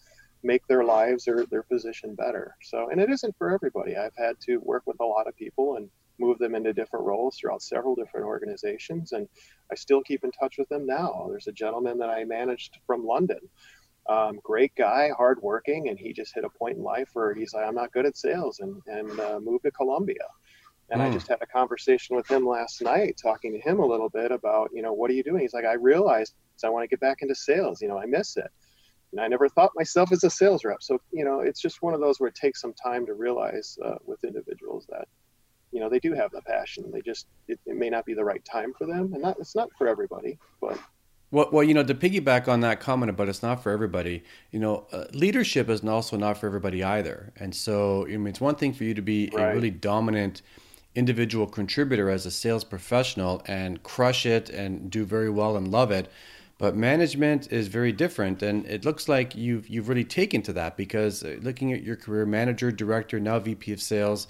make 0.43 0.65
their 0.67 0.83
lives 0.83 1.27
or 1.27 1.45
their 1.45 1.63
position 1.63 2.15
better. 2.15 2.55
So, 2.63 2.89
and 2.89 2.99
it 2.99 3.09
isn't 3.09 3.35
for 3.37 3.51
everybody. 3.51 3.95
I've 3.95 4.15
had 4.17 4.39
to 4.47 4.57
work 4.57 4.83
with 4.85 4.99
a 4.99 5.05
lot 5.05 5.27
of 5.27 5.35
people 5.35 5.77
and 5.77 5.89
move 6.19 6.37
them 6.39 6.55
into 6.55 6.73
different 6.73 7.05
roles 7.05 7.37
throughout 7.37 7.61
several 7.61 7.95
different 7.95 8.25
organizations, 8.25 9.11
and 9.11 9.27
I 9.71 9.75
still 9.75 10.01
keep 10.01 10.23
in 10.23 10.31
touch 10.31 10.57
with 10.57 10.69
them 10.69 10.85
now. 10.85 11.27
There's 11.29 11.47
a 11.47 11.51
gentleman 11.51 11.97
that 11.99 12.09
I 12.09 12.23
managed 12.23 12.77
from 12.85 13.05
London 13.05 13.39
um, 14.09 14.39
great 14.43 14.73
guy, 14.75 15.09
hardworking, 15.15 15.89
and 15.89 15.97
he 15.97 16.13
just 16.13 16.33
hit 16.33 16.43
a 16.43 16.49
point 16.49 16.77
in 16.77 16.83
life 16.83 17.09
where 17.13 17.33
he's 17.33 17.53
like, 17.53 17.65
I'm 17.65 17.75
not 17.75 17.91
good 17.91 18.05
at 18.05 18.17
sales, 18.17 18.59
and 18.59 18.81
and 18.87 19.19
uh, 19.19 19.39
moved 19.39 19.63
to 19.65 19.71
Colombia. 19.71 20.25
And 20.89 20.99
mm. 20.99 21.05
I 21.05 21.07
hmm. 21.07 21.13
just 21.13 21.29
had 21.29 21.37
a 21.41 21.45
conversation 21.45 22.15
with 22.17 22.29
him 22.29 22.45
last 22.45 22.81
night, 22.81 23.19
talking 23.21 23.53
to 23.53 23.59
him 23.59 23.79
a 23.79 23.85
little 23.85 24.09
bit 24.09 24.31
about, 24.31 24.71
you 24.73 24.81
know, 24.81 24.91
what 24.91 25.09
are 25.09 25.13
you 25.13 25.23
doing? 25.23 25.41
He's 25.41 25.53
like, 25.53 25.63
I 25.63 25.73
realized 25.73 26.33
I 26.65 26.69
want 26.69 26.83
to 26.83 26.87
get 26.87 26.99
back 26.99 27.21
into 27.21 27.33
sales. 27.33 27.81
You 27.81 27.87
know, 27.87 27.97
I 27.97 28.05
miss 28.05 28.37
it. 28.37 28.51
And 29.11 29.19
I 29.19 29.27
never 29.27 29.49
thought 29.49 29.71
myself 29.75 30.11
as 30.11 30.23
a 30.23 30.29
sales 30.29 30.63
rep. 30.63 30.81
So, 30.81 30.99
you 31.11 31.25
know, 31.25 31.41
it's 31.41 31.61
just 31.61 31.81
one 31.81 31.93
of 31.93 31.99
those 31.99 32.19
where 32.19 32.29
it 32.29 32.35
takes 32.35 32.61
some 32.61 32.73
time 32.73 33.05
to 33.05 33.13
realize 33.13 33.77
uh, 33.83 33.95
with 34.05 34.23
individuals 34.23 34.85
that, 34.89 35.07
you 35.71 35.79
know, 35.79 35.89
they 35.89 35.99
do 35.99 36.13
have 36.13 36.31
the 36.31 36.41
passion. 36.41 36.89
They 36.91 37.01
just, 37.01 37.27
it, 37.47 37.59
it 37.65 37.75
may 37.75 37.89
not 37.89 38.05
be 38.05 38.13
the 38.13 38.23
right 38.23 38.43
time 38.45 38.73
for 38.77 38.85
them. 38.85 39.13
And 39.13 39.23
that, 39.23 39.37
it's 39.39 39.55
not 39.55 39.69
for 39.77 39.87
everybody, 39.87 40.37
but 40.61 40.79
well, 41.31 41.47
well, 41.49 41.63
you 41.63 41.73
know, 41.73 41.83
to 41.83 41.95
piggyback 41.95 42.49
on 42.49 42.59
that 42.59 42.81
comment 42.81 43.09
about 43.09 43.29
it's 43.29 43.41
not 43.41 43.63
for 43.63 43.71
everybody, 43.71 44.23
you 44.51 44.59
know, 44.59 44.85
uh, 44.91 45.05
leadership 45.13 45.69
is 45.69 45.81
also 45.83 46.17
not 46.17 46.37
for 46.37 46.45
everybody 46.45 46.83
either. 46.83 47.31
And 47.37 47.55
so, 47.55 48.05
I 48.05 48.17
mean, 48.17 48.27
it's 48.27 48.41
one 48.41 48.55
thing 48.55 48.73
for 48.73 48.83
you 48.83 48.93
to 48.93 49.01
be 49.01 49.29
right. 49.33 49.51
a 49.51 49.53
really 49.53 49.71
dominant 49.71 50.41
individual 50.93 51.47
contributor 51.47 52.09
as 52.09 52.25
a 52.25 52.31
sales 52.31 52.65
professional 52.65 53.41
and 53.45 53.81
crush 53.81 54.25
it 54.25 54.49
and 54.49 54.91
do 54.91 55.05
very 55.05 55.29
well 55.29 55.55
and 55.55 55.69
love 55.69 55.89
it. 55.89 56.11
But 56.61 56.75
management 56.75 57.51
is 57.51 57.67
very 57.69 57.91
different, 57.91 58.43
and 58.43 58.67
it 58.67 58.85
looks 58.85 59.09
like 59.09 59.35
you've 59.35 59.67
you've 59.67 59.89
really 59.89 60.03
taken 60.03 60.43
to 60.43 60.53
that 60.53 60.77
because 60.77 61.23
uh, 61.23 61.37
looking 61.41 61.73
at 61.73 61.81
your 61.81 61.95
career, 61.95 62.23
manager, 62.23 62.71
director, 62.71 63.19
now 63.19 63.39
VP 63.39 63.73
of 63.73 63.81
sales, 63.81 64.27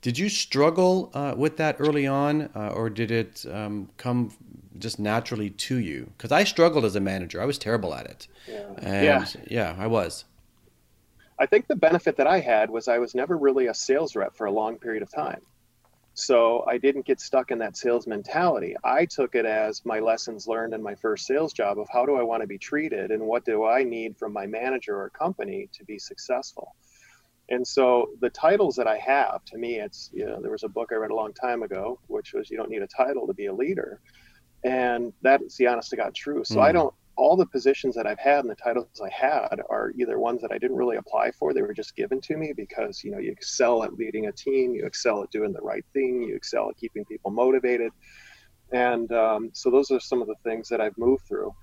did 0.00 0.16
you 0.16 0.28
struggle 0.28 1.10
uh, 1.12 1.34
with 1.36 1.56
that 1.56 1.74
early 1.80 2.06
on, 2.06 2.50
uh, 2.54 2.68
or 2.68 2.88
did 2.88 3.10
it 3.10 3.44
um, 3.50 3.88
come 3.96 4.30
just 4.78 5.00
naturally 5.00 5.50
to 5.50 5.76
you? 5.76 6.08
Because 6.16 6.30
I 6.30 6.44
struggled 6.44 6.84
as 6.84 6.94
a 6.94 7.00
manager. 7.00 7.42
I 7.42 7.46
was 7.46 7.58
terrible 7.58 7.94
at 7.94 8.06
it. 8.06 8.28
Yeah. 8.46 8.62
And 8.78 9.04
yeah. 9.04 9.26
yeah, 9.50 9.76
I 9.76 9.88
was. 9.88 10.24
I 11.40 11.46
think 11.46 11.66
the 11.66 11.74
benefit 11.74 12.16
that 12.18 12.28
I 12.28 12.38
had 12.38 12.70
was 12.70 12.86
I 12.86 12.98
was 12.98 13.12
never 13.12 13.36
really 13.36 13.66
a 13.66 13.74
sales 13.74 14.14
rep 14.14 14.36
for 14.36 14.46
a 14.46 14.52
long 14.52 14.78
period 14.78 15.02
of 15.02 15.10
time. 15.10 15.40
So 16.14 16.64
I 16.68 16.76
didn't 16.76 17.06
get 17.06 17.20
stuck 17.20 17.50
in 17.50 17.58
that 17.58 17.76
sales 17.76 18.06
mentality. 18.06 18.76
I 18.84 19.06
took 19.06 19.34
it 19.34 19.46
as 19.46 19.84
my 19.86 19.98
lessons 19.98 20.46
learned 20.46 20.74
in 20.74 20.82
my 20.82 20.94
first 20.94 21.26
sales 21.26 21.52
job 21.52 21.78
of 21.78 21.88
how 21.90 22.04
do 22.04 22.16
I 22.16 22.22
want 22.22 22.42
to 22.42 22.46
be 22.46 22.58
treated 22.58 23.10
and 23.10 23.22
what 23.22 23.44
do 23.44 23.64
I 23.64 23.82
need 23.82 24.18
from 24.18 24.32
my 24.32 24.46
manager 24.46 25.00
or 25.00 25.08
company 25.10 25.68
to 25.72 25.84
be 25.84 25.98
successful. 25.98 26.74
And 27.48 27.66
so 27.66 28.10
the 28.20 28.30
titles 28.30 28.76
that 28.76 28.86
I 28.86 28.98
have, 28.98 29.44
to 29.46 29.58
me, 29.58 29.80
it's, 29.80 30.10
you 30.12 30.26
know, 30.26 30.40
there 30.40 30.52
was 30.52 30.64
a 30.64 30.68
book 30.68 30.90
I 30.92 30.96
read 30.96 31.10
a 31.10 31.14
long 31.14 31.32
time 31.32 31.62
ago, 31.62 31.98
which 32.08 32.34
was 32.34 32.50
You 32.50 32.56
Don't 32.58 32.70
Need 32.70 32.82
a 32.82 32.86
Title 32.86 33.26
to 33.26 33.34
Be 33.34 33.46
a 33.46 33.54
Leader 33.54 34.00
and 34.64 35.12
that's 35.22 35.56
the 35.56 35.66
honest 35.66 35.90
to 35.90 35.96
God 35.96 36.14
truth. 36.14 36.46
So 36.46 36.56
mm. 36.56 36.62
I 36.62 36.70
hmm. 36.70 36.76
don't. 36.76 36.94
All 37.16 37.36
the 37.36 37.46
positions 37.46 37.94
that 37.94 38.06
I've 38.06 38.18
had 38.18 38.40
and 38.40 38.50
the 38.50 38.54
titles 38.54 39.00
I 39.02 39.10
had 39.10 39.60
are 39.68 39.92
either 39.96 40.18
ones 40.18 40.40
that 40.42 40.52
I 40.52 40.58
didn't 40.58 40.76
really 40.76 40.96
apply 40.96 41.32
for; 41.32 41.52
they 41.52 41.62
were 41.62 41.74
just 41.74 41.96
given 41.96 42.20
to 42.22 42.36
me 42.36 42.52
because 42.52 43.04
you 43.04 43.10
know 43.10 43.18
you 43.18 43.30
excel 43.30 43.84
at 43.84 43.94
leading 43.94 44.26
a 44.26 44.32
team, 44.32 44.74
you 44.74 44.84
excel 44.84 45.22
at 45.22 45.30
doing 45.30 45.52
the 45.52 45.60
right 45.60 45.84
thing, 45.92 46.22
you 46.22 46.34
excel 46.34 46.70
at 46.70 46.76
keeping 46.76 47.04
people 47.04 47.30
motivated, 47.30 47.92
and 48.72 49.12
um, 49.12 49.50
so 49.52 49.70
those 49.70 49.90
are 49.90 50.00
some 50.00 50.22
of 50.22 50.28
the 50.28 50.36
things 50.42 50.68
that 50.68 50.80
I've 50.80 50.96
moved 50.96 51.26
through. 51.26 51.54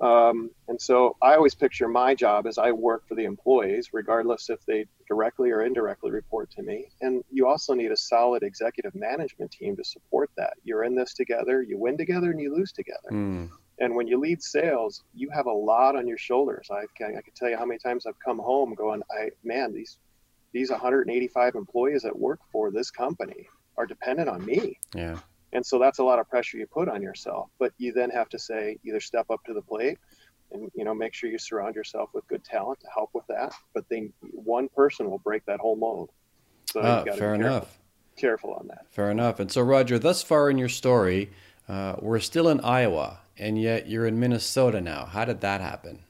Um, 0.00 0.50
and 0.68 0.80
so 0.80 1.16
I 1.22 1.34
always 1.36 1.54
picture 1.54 1.88
my 1.88 2.14
job 2.14 2.46
as 2.46 2.58
I 2.58 2.70
work 2.70 3.08
for 3.08 3.14
the 3.14 3.24
employees, 3.24 3.90
regardless 3.92 4.50
if 4.50 4.64
they 4.66 4.86
directly 5.08 5.50
or 5.50 5.62
indirectly 5.62 6.10
report 6.10 6.50
to 6.52 6.62
me. 6.62 6.88
And 7.00 7.24
you 7.30 7.46
also 7.46 7.72
need 7.72 7.92
a 7.92 7.96
solid 7.96 8.42
executive 8.42 8.94
management 8.94 9.52
team 9.52 9.74
to 9.76 9.84
support 9.84 10.30
that. 10.36 10.54
You're 10.64 10.84
in 10.84 10.94
this 10.94 11.14
together, 11.14 11.62
you 11.62 11.78
win 11.78 11.96
together, 11.96 12.30
and 12.30 12.40
you 12.40 12.54
lose 12.54 12.72
together. 12.72 13.10
Mm. 13.10 13.50
And 13.78 13.94
when 13.94 14.06
you 14.06 14.18
lead 14.18 14.42
sales, 14.42 15.02
you 15.14 15.28
have 15.30 15.46
a 15.46 15.52
lot 15.52 15.96
on 15.96 16.06
your 16.08 16.16
shoulders. 16.16 16.68
I 16.70 16.84
can, 16.96 17.16
I 17.16 17.20
can 17.20 17.34
tell 17.34 17.50
you 17.50 17.58
how 17.58 17.66
many 17.66 17.78
times 17.78 18.06
I've 18.06 18.18
come 18.18 18.38
home 18.38 18.74
going, 18.74 19.02
I 19.10 19.30
man, 19.44 19.72
these 19.72 19.98
these 20.52 20.70
185 20.70 21.54
employees 21.54 22.02
that 22.02 22.18
work 22.18 22.40
for 22.50 22.70
this 22.70 22.90
company 22.90 23.46
are 23.76 23.84
dependent 23.84 24.28
on 24.28 24.44
me. 24.44 24.78
Yeah. 24.94 25.18
And 25.52 25.64
so 25.64 25.78
that's 25.78 25.98
a 25.98 26.04
lot 26.04 26.18
of 26.18 26.28
pressure 26.30 26.56
you 26.56 26.66
put 26.66 26.88
on 26.88 27.02
yourself. 27.02 27.50
But 27.58 27.72
you 27.76 27.92
then 27.92 28.10
have 28.10 28.28
to 28.30 28.38
say 28.38 28.78
either 28.84 29.00
step 29.00 29.26
up 29.30 29.44
to 29.44 29.52
the 29.52 29.60
plate 29.60 29.98
and 30.52 30.70
you 30.74 30.84
know 30.84 30.94
make 30.94 31.12
sure 31.12 31.28
you 31.28 31.38
surround 31.38 31.74
yourself 31.74 32.10
with 32.14 32.26
good 32.28 32.44
talent 32.44 32.80
to 32.80 32.86
help 32.94 33.10
with 33.12 33.26
that. 33.26 33.52
But 33.74 33.84
then 33.90 34.12
one 34.20 34.68
person 34.68 35.10
will 35.10 35.18
break 35.18 35.44
that 35.46 35.60
whole 35.60 35.76
mold. 35.76 36.10
So 36.72 36.80
ah, 36.82 37.04
fair 37.16 37.34
enough. 37.34 37.78
Careful 38.16 38.54
on 38.54 38.68
that. 38.68 38.86
Fair 38.90 39.10
enough. 39.10 39.40
And 39.40 39.52
so 39.52 39.60
Roger, 39.60 39.98
thus 39.98 40.22
far 40.22 40.48
in 40.48 40.56
your 40.56 40.70
story, 40.70 41.30
uh, 41.68 41.96
we're 42.00 42.20
still 42.20 42.48
in 42.48 42.60
Iowa, 42.60 43.20
and 43.38 43.60
yet 43.60 43.88
you're 43.88 44.06
in 44.06 44.18
Minnesota 44.18 44.80
now. 44.80 45.04
How 45.06 45.24
did 45.24 45.40
that 45.40 45.60
happen? 45.60 46.00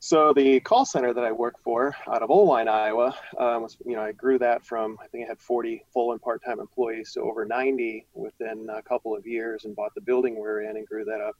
So 0.00 0.32
the 0.32 0.60
call 0.60 0.86
center 0.86 1.12
that 1.12 1.24
I 1.24 1.32
work 1.32 1.56
for 1.62 1.94
out 2.06 2.22
of 2.22 2.30
Oelwein, 2.30 2.68
Iowa, 2.68 3.16
um, 3.36 3.62
was, 3.62 3.76
you 3.84 3.96
know, 3.96 4.02
I 4.02 4.12
grew 4.12 4.38
that 4.38 4.64
from 4.64 4.96
I 5.02 5.08
think 5.08 5.24
I 5.24 5.28
had 5.28 5.40
40 5.40 5.84
full 5.92 6.12
and 6.12 6.22
part-time 6.22 6.60
employees 6.60 7.12
to 7.12 7.20
over 7.20 7.44
90 7.44 8.06
within 8.14 8.68
a 8.72 8.80
couple 8.80 9.16
of 9.16 9.26
years, 9.26 9.64
and 9.64 9.74
bought 9.74 9.94
the 9.94 10.00
building 10.00 10.36
we 10.36 10.46
are 10.46 10.62
in 10.62 10.76
and 10.76 10.86
grew 10.86 11.04
that 11.04 11.20
up. 11.20 11.34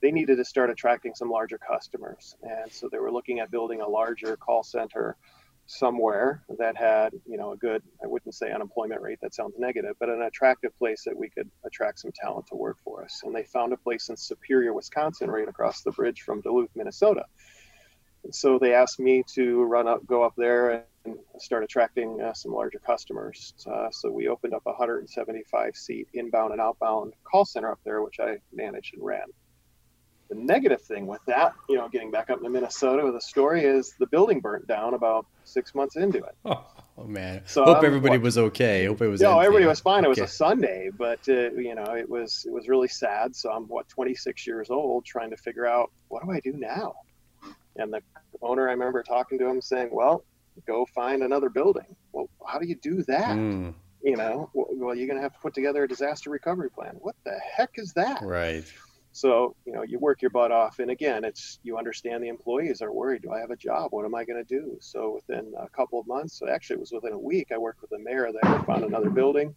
They 0.00 0.12
needed 0.12 0.36
to 0.36 0.44
start 0.44 0.70
attracting 0.70 1.16
some 1.16 1.28
larger 1.28 1.58
customers, 1.58 2.36
and 2.42 2.72
so 2.72 2.88
they 2.90 2.98
were 2.98 3.10
looking 3.10 3.40
at 3.40 3.50
building 3.50 3.80
a 3.80 3.88
larger 3.88 4.36
call 4.36 4.62
center 4.62 5.16
somewhere 5.68 6.42
that 6.58 6.76
had, 6.76 7.12
you 7.26 7.36
know, 7.36 7.52
a 7.52 7.56
good 7.56 7.82
I 8.02 8.06
wouldn't 8.06 8.34
say 8.34 8.50
unemployment 8.50 9.00
rate 9.00 9.20
that 9.22 9.34
sounds 9.34 9.54
negative, 9.58 9.94
but 10.00 10.08
an 10.08 10.22
attractive 10.22 10.76
place 10.76 11.04
that 11.04 11.16
we 11.16 11.28
could 11.28 11.50
attract 11.64 12.00
some 12.00 12.12
talent 12.12 12.46
to 12.48 12.56
work 12.56 12.78
for 12.82 13.04
us. 13.04 13.20
And 13.22 13.34
they 13.34 13.44
found 13.44 13.72
a 13.72 13.76
place 13.76 14.08
in 14.08 14.16
Superior, 14.16 14.72
Wisconsin, 14.72 15.30
right 15.30 15.48
across 15.48 15.82
the 15.82 15.92
bridge 15.92 16.22
from 16.22 16.40
Duluth, 16.40 16.70
Minnesota 16.74 17.24
so 18.30 18.58
they 18.58 18.74
asked 18.74 19.00
me 19.00 19.22
to 19.34 19.62
run 19.64 19.88
up, 19.88 20.06
go 20.06 20.22
up 20.22 20.34
there 20.36 20.84
and 21.04 21.16
start 21.38 21.64
attracting 21.64 22.20
uh, 22.20 22.32
some 22.34 22.52
larger 22.52 22.78
customers. 22.78 23.54
Uh, 23.66 23.88
so 23.90 24.10
we 24.10 24.28
opened 24.28 24.54
up 24.54 24.62
a 24.66 24.70
175 24.70 25.76
seat 25.76 26.08
inbound 26.14 26.52
and 26.52 26.60
outbound 26.60 27.14
call 27.24 27.44
center 27.44 27.70
up 27.70 27.80
there, 27.84 28.02
which 28.02 28.20
I 28.20 28.36
managed 28.52 28.94
and 28.94 29.04
ran. 29.04 29.26
The 30.28 30.34
negative 30.34 30.82
thing 30.82 31.06
with 31.06 31.24
that, 31.26 31.54
you 31.68 31.76
know, 31.76 31.88
getting 31.88 32.10
back 32.10 32.28
up 32.28 32.42
to 32.42 32.50
Minnesota 32.50 33.04
with 33.04 33.16
a 33.16 33.20
story 33.20 33.64
is 33.64 33.94
the 33.98 34.06
building 34.06 34.40
burnt 34.40 34.66
down 34.66 34.94
about 34.94 35.26
six 35.44 35.74
months 35.74 35.96
into 35.96 36.18
it. 36.18 36.34
Oh, 36.44 36.64
oh 36.98 37.04
man! 37.04 37.42
So 37.46 37.64
hope 37.64 37.82
everybody 37.82 38.18
was 38.18 38.36
okay. 38.36 38.84
Hope 38.84 39.00
it 39.00 39.08
was. 39.08 39.20
No, 39.20 39.38
everybody 39.40 39.64
was 39.66 39.80
fine. 39.80 40.04
It 40.04 40.08
was 40.08 40.18
a 40.18 40.26
Sunday, 40.26 40.90
but 40.96 41.20
uh, 41.28 41.52
you 41.52 41.74
know, 41.74 41.94
it 41.96 42.08
was 42.08 42.44
it 42.46 42.52
was 42.52 42.68
really 42.68 42.88
sad. 42.88 43.34
So 43.34 43.50
I'm 43.50 43.64
what 43.64 43.88
26 43.88 44.46
years 44.46 44.68
old, 44.70 45.06
trying 45.06 45.30
to 45.30 45.36
figure 45.36 45.66
out 45.66 45.90
what 46.08 46.24
do 46.24 46.30
I 46.30 46.40
do 46.40 46.52
now 46.52 46.94
and 47.78 47.92
the 47.92 48.02
owner, 48.42 48.68
I 48.68 48.72
remember 48.72 49.02
talking 49.02 49.38
to 49.38 49.48
him 49.48 49.62
saying, 49.62 49.88
well, 49.92 50.24
go 50.66 50.86
find 50.94 51.22
another 51.22 51.48
building. 51.48 51.96
Well, 52.12 52.28
how 52.46 52.58
do 52.58 52.66
you 52.66 52.76
do 52.76 53.02
that? 53.04 53.36
Mm. 53.36 53.74
You 54.02 54.16
know, 54.16 54.50
well, 54.54 54.94
you're 54.94 55.06
going 55.06 55.16
to 55.16 55.22
have 55.22 55.32
to 55.32 55.40
put 55.40 55.54
together 55.54 55.82
a 55.84 55.88
disaster 55.88 56.30
recovery 56.30 56.70
plan. 56.70 56.96
What 57.00 57.16
the 57.24 57.38
heck 57.56 57.70
is 57.74 57.92
that? 57.94 58.22
Right. 58.22 58.64
So, 59.18 59.56
you 59.64 59.72
know, 59.72 59.82
you 59.82 59.98
work 59.98 60.22
your 60.22 60.30
butt 60.30 60.52
off. 60.52 60.78
And 60.78 60.92
again, 60.92 61.24
it's 61.24 61.58
you 61.64 61.76
understand 61.76 62.22
the 62.22 62.28
employees 62.28 62.80
are 62.82 62.92
worried. 62.92 63.22
Do 63.22 63.32
I 63.32 63.40
have 63.40 63.50
a 63.50 63.56
job? 63.56 63.88
What 63.90 64.04
am 64.04 64.14
I 64.14 64.24
going 64.24 64.44
to 64.44 64.48
do? 64.48 64.76
So, 64.80 65.14
within 65.16 65.52
a 65.58 65.68
couple 65.70 65.98
of 65.98 66.06
months, 66.06 66.40
actually, 66.48 66.76
it 66.76 66.80
was 66.80 66.92
within 66.92 67.12
a 67.12 67.18
week, 67.18 67.48
I 67.52 67.58
worked 67.58 67.80
with 67.80 67.90
the 67.90 67.98
mayor 67.98 68.30
there, 68.30 68.62
found 68.62 68.84
another 68.84 69.10
building. 69.10 69.56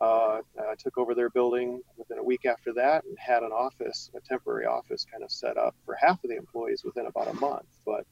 Uh, 0.00 0.40
I 0.58 0.74
took 0.76 0.98
over 0.98 1.14
their 1.14 1.30
building 1.30 1.80
within 1.96 2.18
a 2.18 2.22
week 2.24 2.44
after 2.44 2.72
that 2.72 3.04
and 3.04 3.16
had 3.18 3.44
an 3.44 3.52
office, 3.52 4.10
a 4.16 4.20
temporary 4.20 4.66
office 4.66 5.06
kind 5.10 5.22
of 5.22 5.30
set 5.30 5.56
up 5.56 5.76
for 5.84 5.94
half 5.94 6.22
of 6.24 6.30
the 6.30 6.36
employees 6.36 6.82
within 6.84 7.06
about 7.06 7.28
a 7.28 7.34
month. 7.34 7.66
But 7.86 8.04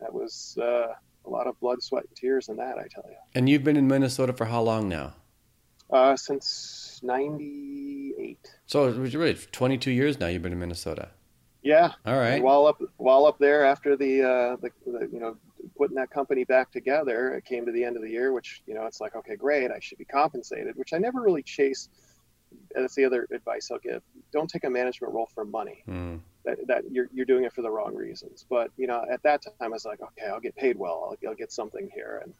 that 0.00 0.12
was 0.12 0.56
uh, 0.58 0.94
a 1.26 1.30
lot 1.30 1.46
of 1.46 1.60
blood, 1.60 1.82
sweat, 1.82 2.04
and 2.08 2.16
tears 2.16 2.48
in 2.48 2.56
that, 2.56 2.78
I 2.78 2.86
tell 2.88 3.04
you. 3.06 3.16
And 3.34 3.50
you've 3.50 3.64
been 3.64 3.76
in 3.76 3.86
Minnesota 3.86 4.32
for 4.32 4.46
how 4.46 4.62
long 4.62 4.88
now? 4.88 5.12
Uh, 5.90 6.16
since 6.16 7.00
98. 7.02 8.38
So 8.66 8.88
it 8.88 8.96
was 8.96 9.14
really 9.14 9.34
22 9.34 9.90
years 9.90 10.18
now 10.18 10.26
you've 10.26 10.42
been 10.42 10.52
in 10.52 10.58
Minnesota. 10.58 11.10
Yeah. 11.62 11.92
All 12.04 12.16
right. 12.16 12.34
And 12.34 12.44
while 12.44 12.66
up 12.66 12.80
while 12.96 13.26
up 13.26 13.38
there 13.38 13.64
after 13.64 13.96
the, 13.96 14.22
uh, 14.22 14.56
the, 14.56 14.70
the 14.86 15.08
you 15.12 15.18
know 15.18 15.36
putting 15.76 15.96
that 15.96 16.10
company 16.10 16.44
back 16.44 16.70
together, 16.70 17.34
it 17.34 17.44
came 17.44 17.66
to 17.66 17.72
the 17.72 17.82
end 17.82 17.96
of 17.96 18.02
the 18.02 18.10
year, 18.10 18.32
which 18.32 18.62
you 18.66 18.74
know 18.74 18.86
it's 18.86 19.00
like 19.00 19.16
okay, 19.16 19.34
great, 19.34 19.72
I 19.72 19.80
should 19.80 19.98
be 19.98 20.04
compensated, 20.04 20.76
which 20.76 20.92
I 20.92 20.98
never 20.98 21.20
really 21.20 21.42
chase. 21.42 21.88
That's 22.74 22.94
the 22.94 23.04
other 23.04 23.26
advice 23.32 23.70
I'll 23.72 23.80
give: 23.80 24.02
don't 24.32 24.48
take 24.48 24.62
a 24.62 24.70
management 24.70 25.12
role 25.12 25.28
for 25.34 25.44
money. 25.44 25.82
Mm. 25.88 26.20
That, 26.44 26.64
that 26.68 26.84
you're 26.92 27.08
you're 27.12 27.26
doing 27.26 27.42
it 27.42 27.52
for 27.52 27.62
the 27.62 27.70
wrong 27.70 27.96
reasons. 27.96 28.46
But 28.48 28.70
you 28.76 28.86
know, 28.86 29.04
at 29.10 29.24
that 29.24 29.42
time, 29.42 29.52
I 29.60 29.68
was 29.68 29.84
like, 29.84 30.00
okay, 30.00 30.26
I'll 30.28 30.40
get 30.40 30.54
paid 30.54 30.78
well. 30.78 31.08
I'll, 31.10 31.30
I'll 31.30 31.34
get 31.34 31.50
something 31.50 31.90
here, 31.92 32.20
and 32.22 32.32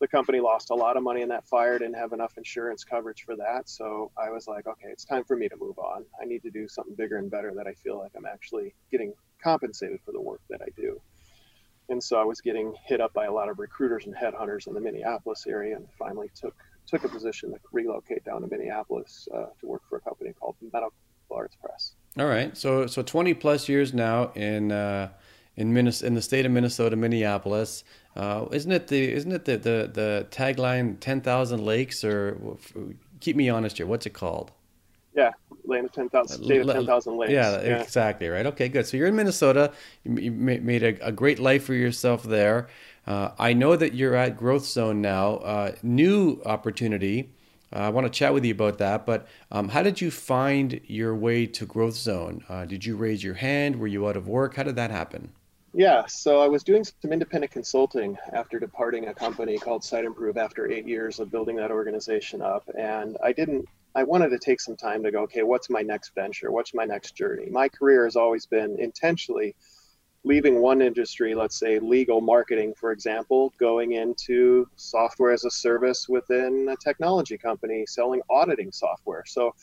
the 0.00 0.08
company 0.08 0.40
lost 0.40 0.70
a 0.70 0.74
lot 0.74 0.96
of 0.96 1.02
money 1.02 1.22
in 1.22 1.28
that 1.28 1.46
fire, 1.46 1.78
didn't 1.78 1.96
have 1.96 2.12
enough 2.12 2.36
insurance 2.36 2.84
coverage 2.84 3.24
for 3.24 3.36
that. 3.36 3.68
So 3.68 4.10
I 4.16 4.30
was 4.30 4.46
like, 4.46 4.66
okay, 4.66 4.88
it's 4.88 5.04
time 5.04 5.24
for 5.24 5.36
me 5.36 5.48
to 5.48 5.56
move 5.56 5.78
on. 5.78 6.04
I 6.20 6.24
need 6.24 6.42
to 6.42 6.50
do 6.50 6.68
something 6.68 6.94
bigger 6.94 7.16
and 7.16 7.30
better 7.30 7.52
that 7.54 7.66
I 7.66 7.74
feel 7.74 7.98
like 7.98 8.12
I'm 8.16 8.26
actually 8.26 8.74
getting 8.90 9.12
compensated 9.42 10.00
for 10.04 10.12
the 10.12 10.20
work 10.20 10.40
that 10.50 10.60
I 10.62 10.68
do. 10.76 11.00
And 11.88 12.02
so 12.02 12.20
I 12.20 12.24
was 12.24 12.40
getting 12.40 12.74
hit 12.84 13.00
up 13.00 13.12
by 13.14 13.24
a 13.24 13.32
lot 13.32 13.48
of 13.48 13.58
recruiters 13.58 14.06
and 14.06 14.14
headhunters 14.14 14.66
in 14.66 14.74
the 14.74 14.80
Minneapolis 14.80 15.46
area, 15.46 15.76
and 15.76 15.88
finally 15.98 16.30
took 16.34 16.54
took 16.86 17.04
a 17.04 17.08
position 17.08 17.50
to 17.52 17.58
relocate 17.72 18.24
down 18.24 18.40
to 18.42 18.48
Minneapolis 18.48 19.28
uh, 19.34 19.46
to 19.60 19.66
work 19.66 19.82
for 19.88 19.96
a 19.96 20.00
company 20.00 20.32
called 20.38 20.56
Medical 20.60 20.92
Arts 21.30 21.56
Press. 21.56 21.94
All 22.18 22.26
right, 22.26 22.56
so 22.56 22.86
so 22.86 23.02
20 23.02 23.34
plus 23.34 23.68
years 23.68 23.94
now 23.94 24.32
in 24.34 24.70
uh, 24.70 25.10
in 25.56 25.72
Minnesota, 25.72 26.06
in 26.06 26.14
the 26.14 26.22
state 26.22 26.46
of 26.46 26.52
Minnesota, 26.52 26.94
Minneapolis. 26.94 27.84
Uh, 28.18 28.46
isn't 28.50 28.72
it 28.72 28.88
the 28.88 29.12
isn't 29.12 29.30
it 29.30 29.44
the 29.44 29.56
the, 29.56 29.90
the 29.92 30.26
tagline 30.30 30.98
ten 30.98 31.20
thousand 31.20 31.64
lakes 31.64 32.02
or 32.02 32.36
keep 33.20 33.36
me 33.36 33.48
honest 33.48 33.76
here? 33.76 33.86
What's 33.86 34.06
it 34.06 34.12
called? 34.12 34.50
Yeah, 35.14 35.30
land 35.64 35.86
of 35.86 35.92
ten 35.92 36.08
thousand, 36.08 36.42
state 36.42 36.60
of 36.62 36.66
ten 36.66 36.84
thousand 36.84 37.16
lakes. 37.16 37.32
Yeah, 37.32 37.62
yeah, 37.62 37.80
exactly 37.80 38.28
right. 38.28 38.44
Okay, 38.46 38.68
good. 38.68 38.86
So 38.86 38.96
you're 38.96 39.06
in 39.06 39.14
Minnesota. 39.14 39.72
You 40.02 40.32
made 40.32 40.82
a, 40.82 41.06
a 41.06 41.12
great 41.12 41.38
life 41.38 41.64
for 41.64 41.74
yourself 41.74 42.24
there. 42.24 42.68
Uh, 43.06 43.30
I 43.38 43.52
know 43.52 43.76
that 43.76 43.94
you're 43.94 44.16
at 44.16 44.36
Growth 44.36 44.66
Zone 44.66 45.00
now. 45.00 45.36
Uh, 45.36 45.72
new 45.84 46.42
opportunity. 46.44 47.30
Uh, 47.72 47.80
I 47.80 47.88
want 47.90 48.06
to 48.06 48.10
chat 48.10 48.34
with 48.34 48.44
you 48.44 48.52
about 48.52 48.78
that. 48.78 49.06
But 49.06 49.28
um, 49.52 49.68
how 49.68 49.82
did 49.84 50.00
you 50.00 50.10
find 50.10 50.80
your 50.86 51.14
way 51.14 51.46
to 51.46 51.66
Growth 51.66 51.94
Zone? 51.94 52.44
Uh, 52.48 52.64
did 52.64 52.84
you 52.84 52.96
raise 52.96 53.22
your 53.22 53.34
hand? 53.34 53.76
Were 53.76 53.86
you 53.86 54.08
out 54.08 54.16
of 54.16 54.26
work? 54.26 54.56
How 54.56 54.64
did 54.64 54.76
that 54.76 54.90
happen? 54.90 55.30
Yeah, 55.74 56.06
so 56.06 56.40
I 56.40 56.48
was 56.48 56.64
doing 56.64 56.82
some 56.82 57.12
independent 57.12 57.52
consulting 57.52 58.16
after 58.32 58.58
departing 58.58 59.08
a 59.08 59.14
company 59.14 59.58
called 59.58 59.82
Siteimprove 59.82 60.36
after 60.36 60.70
eight 60.70 60.88
years 60.88 61.20
of 61.20 61.30
building 61.30 61.56
that 61.56 61.70
organization 61.70 62.40
up. 62.40 62.68
And 62.78 63.18
I 63.22 63.32
didn't, 63.32 63.66
I 63.94 64.02
wanted 64.04 64.30
to 64.30 64.38
take 64.38 64.60
some 64.60 64.76
time 64.76 65.02
to 65.02 65.10
go, 65.10 65.20
okay, 65.24 65.42
what's 65.42 65.68
my 65.68 65.82
next 65.82 66.14
venture? 66.14 66.50
What's 66.50 66.72
my 66.72 66.84
next 66.84 67.16
journey? 67.16 67.50
My 67.50 67.68
career 67.68 68.04
has 68.04 68.16
always 68.16 68.46
been 68.46 68.76
intentionally 68.78 69.54
leaving 70.24 70.60
one 70.60 70.80
industry, 70.82 71.34
let's 71.34 71.58
say 71.58 71.78
legal 71.78 72.20
marketing, 72.20 72.74
for 72.74 72.90
example, 72.90 73.52
going 73.60 73.92
into 73.92 74.66
software 74.76 75.32
as 75.32 75.44
a 75.44 75.50
service 75.50 76.08
within 76.08 76.68
a 76.70 76.76
technology 76.76 77.38
company 77.38 77.84
selling 77.86 78.20
auditing 78.30 78.72
software. 78.72 79.22
So 79.26 79.54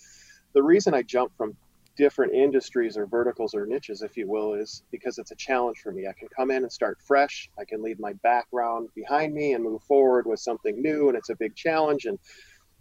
the 0.54 0.64
reason 0.64 0.94
I 0.94 1.02
jumped 1.02 1.36
from 1.36 1.56
different 1.96 2.34
industries 2.34 2.98
or 2.98 3.06
verticals 3.06 3.54
or 3.56 3.66
niches, 3.66 4.02
if 4.02 4.18
you 4.18 4.28
will, 4.28 4.54
is 4.54 4.84
because 4.92 5.18
it's 5.18 5.32
a 5.32 5.36
challenge 5.36 5.80
for 5.80 5.92
me. 5.92 6.08
I 6.08 6.14
can 6.14 6.28
come 6.28 6.52
in 6.52 6.64
and 6.64 6.72
start 6.72 7.00
fresh. 7.02 7.50
I 7.60 7.66
can 7.66 7.82
leave 7.82 8.00
my 8.00 8.14
background 8.14 8.90
behind 8.96 9.34
me 9.34 9.54
and 9.54 9.64
move 9.64 9.84
forward 9.84 10.26
with 10.26 10.40
something 10.40 10.82
new, 10.82 11.10
and 11.10 11.18
it's 11.18 11.30
a 11.30 11.36
big 11.36 11.56
challenge. 11.56 12.06
And 12.06 12.20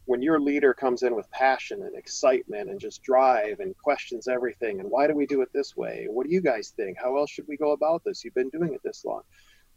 when 0.07 0.21
your 0.21 0.41
leader 0.41 0.75
comes 0.75 1.03
in 1.03 1.15
with 1.15 1.31
passion 1.31 1.83
and 1.83 1.97
excitement 1.97 2.71
and 2.71 2.79
just 2.79 3.03
drive 3.03 3.61
and 3.61 3.77
questions 3.79 4.29
everything, 4.29 4.81
and 4.81 4.91
why 4.91 5.07
do 5.07 5.15
we 5.15 5.27
do 5.27 5.43
it 5.43 5.49
this 5.53 5.77
way? 5.77 6.07
What 6.11 6.27
do 6.27 6.33
you 6.33 6.41
guys 6.41 6.73
think? 6.77 6.99
How 6.99 7.17
else 7.17 7.31
should 7.31 7.49
we 7.49 7.57
go 7.57 7.73
about 7.73 8.03
this? 8.05 8.25
You've 8.25 8.35
been 8.35 8.51
doing 8.51 8.75
it 8.75 8.83
this 8.85 9.05
long. 9.05 9.23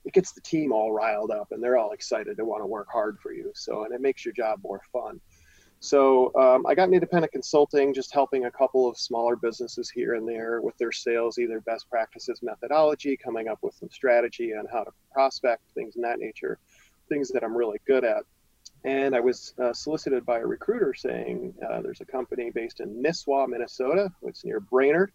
It 0.06 0.14
gets 0.14 0.32
the 0.32 0.42
team 0.42 0.72
all 0.72 0.94
riled 0.94 1.32
up, 1.32 1.52
and 1.52 1.62
they're 1.62 1.78
all 1.78 1.92
excited 1.92 2.38
to 2.38 2.46
want 2.46 2.62
to 2.62 2.68
work 2.68 2.88
hard 2.92 3.20
for 3.20 3.34
you. 3.34 3.52
So, 3.56 3.84
and 3.84 3.94
it 3.94 4.02
makes 4.02 4.26
your 4.26 4.34
job 4.34 4.60
more 4.64 4.82
fun. 4.92 5.20
So 5.80 6.34
um, 6.36 6.66
I 6.66 6.74
got 6.74 6.86
into 6.86 6.96
independent 6.96 7.32
consulting, 7.32 7.94
just 7.94 8.14
helping 8.14 8.46
a 8.46 8.52
couple 8.52 8.90
of 8.90 8.98
smaller 8.98 9.36
businesses 9.36 9.90
here 9.90 10.16
and 10.16 10.28
there 10.28 10.60
with 10.62 10.78
their 10.78 10.92
sales, 10.92 11.38
either 11.38 11.62
best 11.62 11.90
practices 11.90 12.42
methodology, 12.42 13.16
coming 13.16 13.48
up 13.48 13.60
with 13.62 13.76
some 13.76 13.90
strategy 13.90 14.54
on 14.56 14.66
how 14.72 14.84
to 14.84 14.92
prospect, 15.12 15.62
things 15.76 15.96
in 15.96 16.02
that 16.02 16.20
nature, 16.20 16.58
things 17.10 17.30
that 17.30 17.44
I'm 17.44 17.56
really 17.56 17.80
good 17.86 18.04
at. 18.04 18.24
And 18.86 19.16
I 19.16 19.20
was 19.20 19.54
uh, 19.62 19.74
solicited 19.74 20.26
by 20.26 20.40
a 20.40 20.46
recruiter 20.46 20.94
saying 20.94 21.54
uh, 21.68 21.82
there's 21.82 22.02
a 22.02 22.06
company 22.06 22.50
based 22.50 22.80
in 22.80 23.02
Nisswa, 23.04 23.48
Minnesota, 23.48 24.12
which 24.22 24.38
is 24.38 24.46
near 24.46 24.60
Brainerd, 24.60 25.12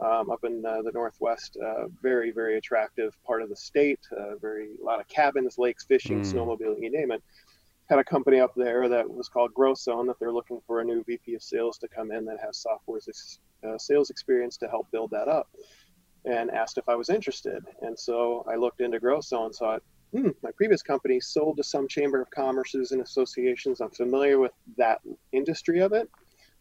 um, 0.00 0.30
up 0.30 0.44
in 0.44 0.64
uh, 0.64 0.82
the 0.82 0.92
northwest. 0.92 1.56
Uh, 1.56 1.86
very, 2.02 2.32
very 2.32 2.58
attractive 2.58 3.16
part 3.24 3.42
of 3.42 3.48
the 3.48 3.56
state. 3.56 4.00
Uh, 4.16 4.36
very 4.36 4.68
a 4.80 4.84
lot 4.84 5.00
of 5.00 5.08
cabins, 5.08 5.56
lakes, 5.56 5.84
fishing, 5.84 6.20
mm. 6.22 6.32
snowmobiling, 6.32 6.82
you 6.82 6.90
name 6.90 7.12
it 7.12 7.22
had 7.90 7.98
a 7.98 8.04
company 8.04 8.38
up 8.38 8.54
there 8.54 8.88
that 8.88 9.10
was 9.10 9.28
called 9.28 9.52
Growth 9.52 9.78
Zone 9.78 10.06
that 10.06 10.18
they're 10.20 10.32
looking 10.32 10.60
for 10.64 10.80
a 10.80 10.84
new 10.84 11.02
VP 11.02 11.34
of 11.34 11.42
sales 11.42 11.76
to 11.78 11.88
come 11.88 12.12
in 12.12 12.24
that 12.24 12.38
has 12.40 12.56
software 12.56 13.00
uh, 13.66 13.76
sales 13.76 14.10
experience 14.10 14.56
to 14.58 14.68
help 14.68 14.88
build 14.92 15.10
that 15.10 15.26
up, 15.26 15.48
and 16.24 16.50
asked 16.52 16.78
if 16.78 16.88
I 16.88 16.94
was 16.94 17.10
interested. 17.10 17.64
And 17.82 17.98
so 17.98 18.46
I 18.48 18.54
looked 18.54 18.80
into 18.80 19.00
Growth 19.00 19.24
Zone 19.24 19.46
and 19.46 19.54
thought, 19.54 19.82
hmm, 20.12 20.28
my 20.42 20.50
previous 20.56 20.82
company 20.82 21.18
sold 21.18 21.56
to 21.56 21.64
some 21.64 21.88
chamber 21.88 22.22
of 22.22 22.30
commerces 22.30 22.92
and 22.92 23.02
associations. 23.02 23.80
I'm 23.80 23.90
familiar 23.90 24.38
with 24.38 24.52
that 24.78 25.00
industry 25.32 25.80
of 25.80 25.92
it, 25.92 26.08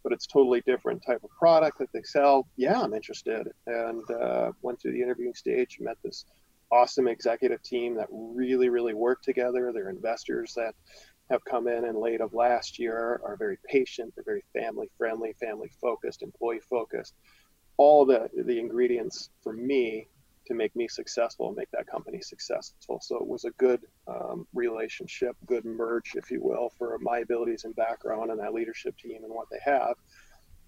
but 0.03 0.11
it's 0.11 0.25
totally 0.25 0.61
different 0.61 1.03
type 1.05 1.23
of 1.23 1.29
product 1.37 1.77
that 1.77 1.91
they 1.93 2.01
sell. 2.01 2.47
Yeah, 2.57 2.81
I'm 2.81 2.95
interested, 2.95 3.49
and 3.67 4.09
uh, 4.09 4.51
went 4.63 4.81
through 4.81 4.93
the 4.93 5.01
interviewing 5.01 5.35
stage, 5.35 5.77
met 5.79 5.97
this 6.03 6.25
awesome 6.71 7.07
executive 7.07 7.61
team 7.63 7.95
that 7.95 8.07
really, 8.11 8.69
really 8.69 8.93
work 8.93 9.21
together. 9.21 9.71
They're 9.73 9.89
investors 9.89 10.53
that 10.55 10.75
have 11.29 11.43
come 11.45 11.67
in 11.67 11.85
in 11.85 11.95
late 11.95 12.21
of 12.21 12.33
last 12.33 12.79
year 12.79 13.21
are 13.23 13.35
very 13.37 13.57
patient, 13.65 14.13
they're 14.15 14.23
very 14.23 14.43
family 14.53 14.89
friendly, 14.97 15.33
family 15.39 15.71
focused, 15.81 16.21
employee 16.23 16.61
focused. 16.69 17.13
All 17.77 18.05
the 18.05 18.29
the 18.35 18.59
ingredients 18.59 19.29
for 19.41 19.53
me 19.53 20.07
to 20.49 20.55
make 20.55 20.75
me 20.75 20.87
successful 20.87 21.47
and 21.47 21.55
make 21.55 21.69
that 21.71 21.85
company 21.87 22.19
successful. 22.21 22.99
So 23.01 23.17
it 23.17 23.27
was 23.27 23.45
a 23.45 23.51
good 23.51 23.81
um, 24.07 24.47
relationship, 24.53 25.37
good 25.45 25.63
merge, 25.63 26.15
if 26.15 26.31
you 26.31 26.41
will, 26.41 26.71
for 26.77 26.97
my 26.99 27.19
abilities 27.19 27.65
and 27.65 27.75
background 27.75 28.31
and 28.31 28.39
that 28.39 28.53
leadership 28.53 28.97
team 28.97 29.23
and 29.23 29.31
what 29.31 29.47
they 29.51 29.59
have. 29.63 29.93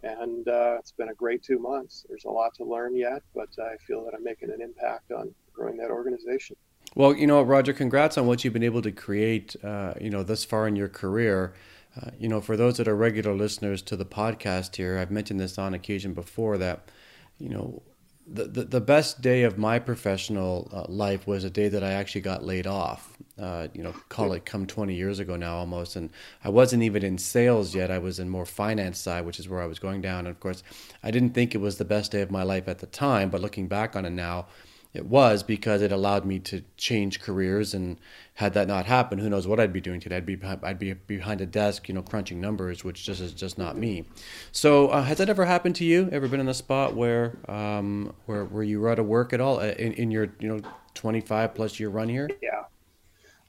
And 0.04 0.47
uh, 0.47 0.78
it's 0.80 0.91
been 0.91 1.10
a 1.10 1.15
great 1.15 1.43
two 1.43 1.58
months. 1.58 2.06
There's 2.08 2.26
a 2.26 2.30
lot 2.30 2.54
to 2.56 2.63
learn 2.63 2.95
yet, 2.95 3.24
but 3.34 3.50
I 3.60 3.76
feel 3.88 4.06
that 4.06 4.13
I'm 4.13 4.24
making 4.24 4.52
an 4.52 4.62
impact 4.62 5.12
on 5.12 5.34
growing 5.52 5.78
that 5.78 5.89
organization. 5.89 6.56
Well, 6.93 7.15
you 7.15 7.25
know, 7.25 7.41
Roger, 7.41 7.71
congrats 7.71 8.17
on 8.17 8.27
what 8.27 8.43
you've 8.43 8.54
been 8.54 8.63
able 8.63 8.82
to 8.82 8.91
create, 8.91 9.56
uh, 9.63 9.93
you 10.01 10.10
know, 10.10 10.23
thus 10.23 10.43
far 10.43 10.67
in 10.67 10.75
your 10.75 10.89
career. 10.89 11.54
Uh, 11.99 12.12
you 12.19 12.27
know, 12.27 12.41
for 12.41 12.58
those 12.58 12.77
that 12.77 12.88
are 12.88 12.95
regular 12.95 13.34
listeners 13.34 13.82
to 13.84 13.95
the 13.95 14.06
podcast 14.06 14.75
here, 14.75 14.97
I've 14.97 15.12
mentioned 15.12 15.39
this 15.39 15.58
on 15.58 15.73
occasion 15.73 16.13
before 16.13 16.58
that, 16.58 16.89
you 17.38 17.49
know, 17.49 17.82
the, 18.27 18.45
the, 18.45 18.63
the 18.63 18.82
best 18.82 19.21
day 19.21 19.43
of 19.43 19.58
my 19.58 19.80
professional 19.80 20.69
uh, 20.71 20.86
life 20.88 21.27
was 21.27 21.43
a 21.43 21.49
day 21.49 21.67
that 21.69 21.84
I 21.84 21.91
actually 21.93 22.21
got 22.21 22.43
laid 22.43 22.67
off. 22.67 23.17
Uh, 23.39 23.67
you 23.73 23.82
know, 23.84 23.93
call 24.10 24.34
it 24.34 24.45
come 24.45 24.67
20 24.67 24.93
years 24.93 25.19
ago 25.19 25.36
now 25.36 25.58
almost. 25.58 25.95
And 25.95 26.12
I 26.43 26.49
wasn't 26.49 26.84
even 26.84 27.04
in 27.04 27.17
sales 27.17 27.73
yet. 27.73 27.89
I 27.89 27.97
was 27.97 28.19
in 28.19 28.30
more 28.30 28.45
finance 28.45 28.99
side, 28.99 29.25
which 29.25 29.39
is 29.39 29.49
where 29.49 29.62
I 29.62 29.65
was 29.65 29.80
going 29.80 30.01
down. 30.01 30.19
And 30.19 30.30
of 30.30 30.39
course, 30.39 30.62
I 31.04 31.12
didn't 31.12 31.32
think 31.32 31.56
it 31.56 31.60
was 31.60 31.77
the 31.77 31.86
best 31.86 32.12
day 32.12 32.21
of 32.21 32.32
my 32.32 32.43
life 32.43 32.67
at 32.67 32.80
the 32.80 32.86
time, 32.86 33.30
but 33.30 33.41
looking 33.41 33.67
back 33.67 33.95
on 33.95 34.06
it 34.06 34.12
now, 34.12 34.47
it 34.93 35.06
was 35.06 35.41
because 35.43 35.82
it 35.82 35.91
allowed 35.91 36.25
me 36.25 36.39
to 36.39 36.63
change 36.75 37.21
careers 37.21 37.73
and 37.73 37.97
had 38.36 38.54
that 38.54 38.67
not 38.67 38.86
happened 38.86 39.21
who 39.21 39.30
knows 39.30 39.47
what 39.47 39.60
i'd 39.60 39.71
be 39.71 39.82
doing 39.82 39.99
today. 39.99 40.17
I'd 40.17 40.25
be 40.25 40.38
i'd 40.43 40.80
be 40.80 40.93
behind 40.93 41.41
a 41.41 41.45
desk 41.45 41.88
you 41.88 41.93
know 41.93 42.01
crunching 42.01 42.41
numbers 42.41 42.84
which 42.84 43.06
just 43.06 43.21
is 43.21 43.34
just 43.34 43.58
not 43.58 43.77
me. 43.77 44.06
So 44.51 44.88
uh, 44.89 45.04
has 45.04 45.17
that 45.19 45.30
ever 45.30 45.45
happened 45.45 45.75
to 45.77 45.86
you? 45.86 46.10
Ever 46.12 46.27
been 46.27 46.39
in 46.39 46.49
a 46.49 46.54
spot 46.54 46.95
where 46.95 47.38
um 47.47 48.13
where 48.25 48.45
where 48.45 48.63
you 48.63 48.80
were 48.82 48.89
out 48.89 48.99
of 48.99 49.06
work 49.06 49.34
at 49.34 49.41
all 49.41 49.60
uh, 49.60 49.67
in, 49.67 49.93
in 49.93 50.12
your 50.12 50.34
you 50.39 50.47
know 50.47 50.62
25 50.93 51.56
plus 51.56 51.80
year 51.80 51.89
run 51.89 52.10
here? 52.10 52.30
Yeah. 52.41 52.63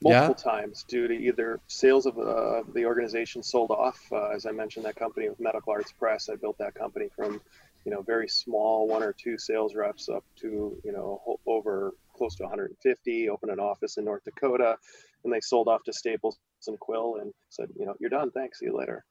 Multiple 0.01 0.35
yeah. 0.37 0.51
times 0.51 0.83
due 0.83 1.07
to 1.07 1.13
either 1.13 1.61
sales 1.67 2.05
of 2.05 2.17
uh, 2.17 2.63
the 2.73 2.85
organization 2.85 3.41
sold 3.41 3.71
off. 3.71 4.01
Uh, 4.11 4.29
as 4.29 4.45
i 4.45 4.51
mentioned 4.51 4.85
that 4.85 4.95
company 4.95 5.29
with 5.29 5.39
medical 5.39 5.71
arts 5.71 5.91
press 5.91 6.29
i 6.29 6.35
built 6.35 6.57
that 6.57 6.73
company 6.73 7.09
from 7.15 7.41
you 7.85 7.91
know, 7.91 8.01
very 8.01 8.27
small 8.27 8.87
one 8.87 9.03
or 9.03 9.13
two 9.13 9.37
sales 9.37 9.75
reps 9.75 10.09
up 10.09 10.23
to, 10.41 10.77
you 10.83 10.91
know, 10.91 11.39
over 11.45 11.93
close 12.15 12.35
to 12.35 12.43
150, 12.43 13.29
opened 13.29 13.51
an 13.51 13.59
office 13.59 13.97
in 13.97 14.05
North 14.05 14.23
Dakota, 14.23 14.77
and 15.23 15.33
they 15.33 15.41
sold 15.41 15.67
off 15.67 15.83
to 15.83 15.93
Staples 15.93 16.37
and 16.67 16.79
Quill 16.79 17.17
and 17.21 17.33
said, 17.49 17.69
you 17.77 17.85
know, 17.85 17.95
you're 17.99 18.09
done. 18.09 18.31
Thanks. 18.31 18.59
See 18.59 18.65
you 18.65 18.77
later. 18.77 19.03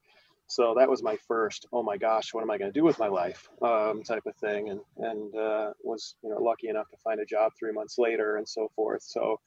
So 0.47 0.75
that 0.79 0.89
was 0.89 1.03
my 1.03 1.17
first, 1.29 1.67
oh 1.73 1.83
my 1.83 1.97
gosh, 1.97 2.35
what 2.35 2.43
am 2.43 2.51
I 2.51 2.59
going 2.59 2.73
to 2.73 2.79
do 2.79 2.85
with 2.85 2.99
my 2.99 3.09
life 3.09 3.49
um, 3.63 4.03
type 4.03 4.25
of 4.27 4.37
thing. 4.37 4.69
And, 4.69 4.81
and 4.99 5.35
uh, 5.35 5.73
was, 5.83 6.17
you 6.23 6.31
know, 6.31 6.43
lucky 6.43 6.69
enough 6.69 6.91
to 6.91 6.97
find 6.99 7.21
a 7.21 7.25
job 7.25 7.53
three 7.59 7.73
months 7.73 7.97
later 7.99 8.37
and 8.37 8.49
so 8.49 8.71
forth. 8.77 9.03
So 9.03 9.41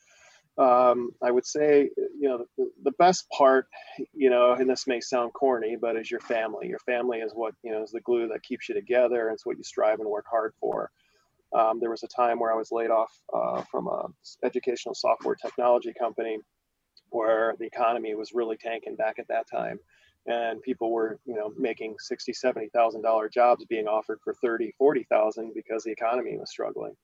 um, 0.58 1.12
I 1.22 1.32
would 1.32 1.46
say, 1.46 1.90
you 1.98 2.30
know, 2.30 2.46
the, 2.58 2.72
the, 2.84 2.92
best 2.92 3.30
part, 3.30 3.68
you 4.14 4.30
know, 4.30 4.54
and 4.54 4.70
this 4.70 4.88
may 4.88 5.02
sound 5.02 5.34
corny, 5.34 5.76
but 5.76 5.98
is 5.98 6.10
your 6.10 6.22
family. 6.22 6.70
Your 6.70 6.80
family 6.80 7.20
is 7.20 7.34
what, 7.34 7.54
you 7.62 7.72
know, 7.72 7.84
is 7.84 7.92
the 7.92 8.00
glue 8.00 8.30
that 8.30 8.44
keeps 8.44 8.70
you 8.70 8.76
together. 8.76 9.30
It's 9.30 9.46
what 9.46 9.58
you 9.58 9.64
strive 9.64 10.00
and 10.00 10.10
work 10.10 10.26
hard 10.30 10.54
for. 10.60 10.92
Um, 11.54 11.80
there 11.80 11.90
was 11.90 12.04
a 12.04 12.08
time 12.08 12.40
where 12.40 12.54
I 12.54 12.56
was 12.56 12.72
laid 12.72 12.90
off 12.90 13.12
uh, 13.34 13.64
from 13.70 13.88
a 13.88 14.08
educational 14.44 14.96
software 14.96 15.36
technology 15.36 15.94
company 15.98 16.38
where 17.10 17.56
the 17.60 17.66
economy 17.66 18.16
was 18.16 18.34
really 18.34 18.58
tanking 18.58 18.96
back 18.96 19.20
at 19.20 19.28
that 19.28 19.50
time. 19.50 19.80
And 20.28 20.62
people 20.62 20.92
were, 20.92 21.20
you 21.26 21.36
know, 21.36 21.54
making 21.56 21.98
sixty, 22.00 22.34
seventy 22.34 22.70
thousand 22.70 23.04
dollar 23.04 23.30
jobs 23.30 23.64
being 23.66 23.88
offered 23.88 24.20
for 24.24 24.34
thirty, 24.34 24.74
forty 24.78 25.04
thousand 25.04 25.54
because 25.54 25.84
the 25.84 25.92
economy 25.92 26.36
was 26.38 26.50
struggling. 26.50 26.96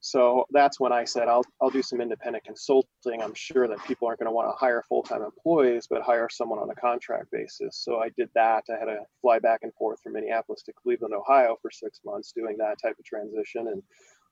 So 0.00 0.46
that's 0.50 0.80
when 0.80 0.92
I 0.92 1.04
said 1.04 1.28
I'll 1.28 1.44
I'll 1.60 1.70
do 1.70 1.82
some 1.82 2.00
independent 2.00 2.44
consulting. 2.44 3.22
I'm 3.22 3.34
sure 3.34 3.68
that 3.68 3.84
people 3.84 4.08
aren't 4.08 4.18
going 4.18 4.30
to 4.30 4.34
want 4.34 4.48
to 4.50 4.56
hire 4.56 4.82
full-time 4.88 5.22
employees, 5.22 5.86
but 5.88 6.00
hire 6.02 6.28
someone 6.30 6.58
on 6.58 6.70
a 6.70 6.74
contract 6.74 7.30
basis. 7.30 7.76
So 7.76 7.98
I 7.98 8.08
did 8.16 8.30
that. 8.34 8.64
I 8.70 8.78
had 8.78 8.86
to 8.86 9.00
fly 9.20 9.38
back 9.38 9.60
and 9.62 9.74
forth 9.74 10.00
from 10.00 10.14
Minneapolis 10.14 10.62
to 10.64 10.72
Cleveland, 10.72 11.14
Ohio 11.14 11.56
for 11.60 11.70
six 11.70 12.00
months 12.04 12.32
doing 12.32 12.56
that 12.58 12.78
type 12.82 12.96
of 12.98 13.04
transition 13.04 13.68
and 13.68 13.82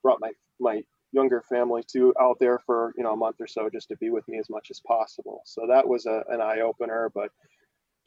brought 0.02 0.20
my 0.20 0.32
my 0.58 0.82
younger 1.12 1.42
family 1.48 1.82
to 1.92 2.14
out 2.18 2.38
there 2.40 2.60
for 2.64 2.94
you 2.96 3.04
know 3.04 3.12
a 3.12 3.16
month 3.16 3.36
or 3.40 3.46
so 3.46 3.68
just 3.70 3.88
to 3.88 3.96
be 3.96 4.08
with 4.08 4.26
me 4.26 4.38
as 4.38 4.48
much 4.48 4.68
as 4.70 4.80
possible. 4.80 5.42
So 5.44 5.66
that 5.68 5.86
was 5.86 6.06
a, 6.06 6.24
an 6.28 6.40
eye 6.40 6.60
opener, 6.60 7.10
but 7.14 7.30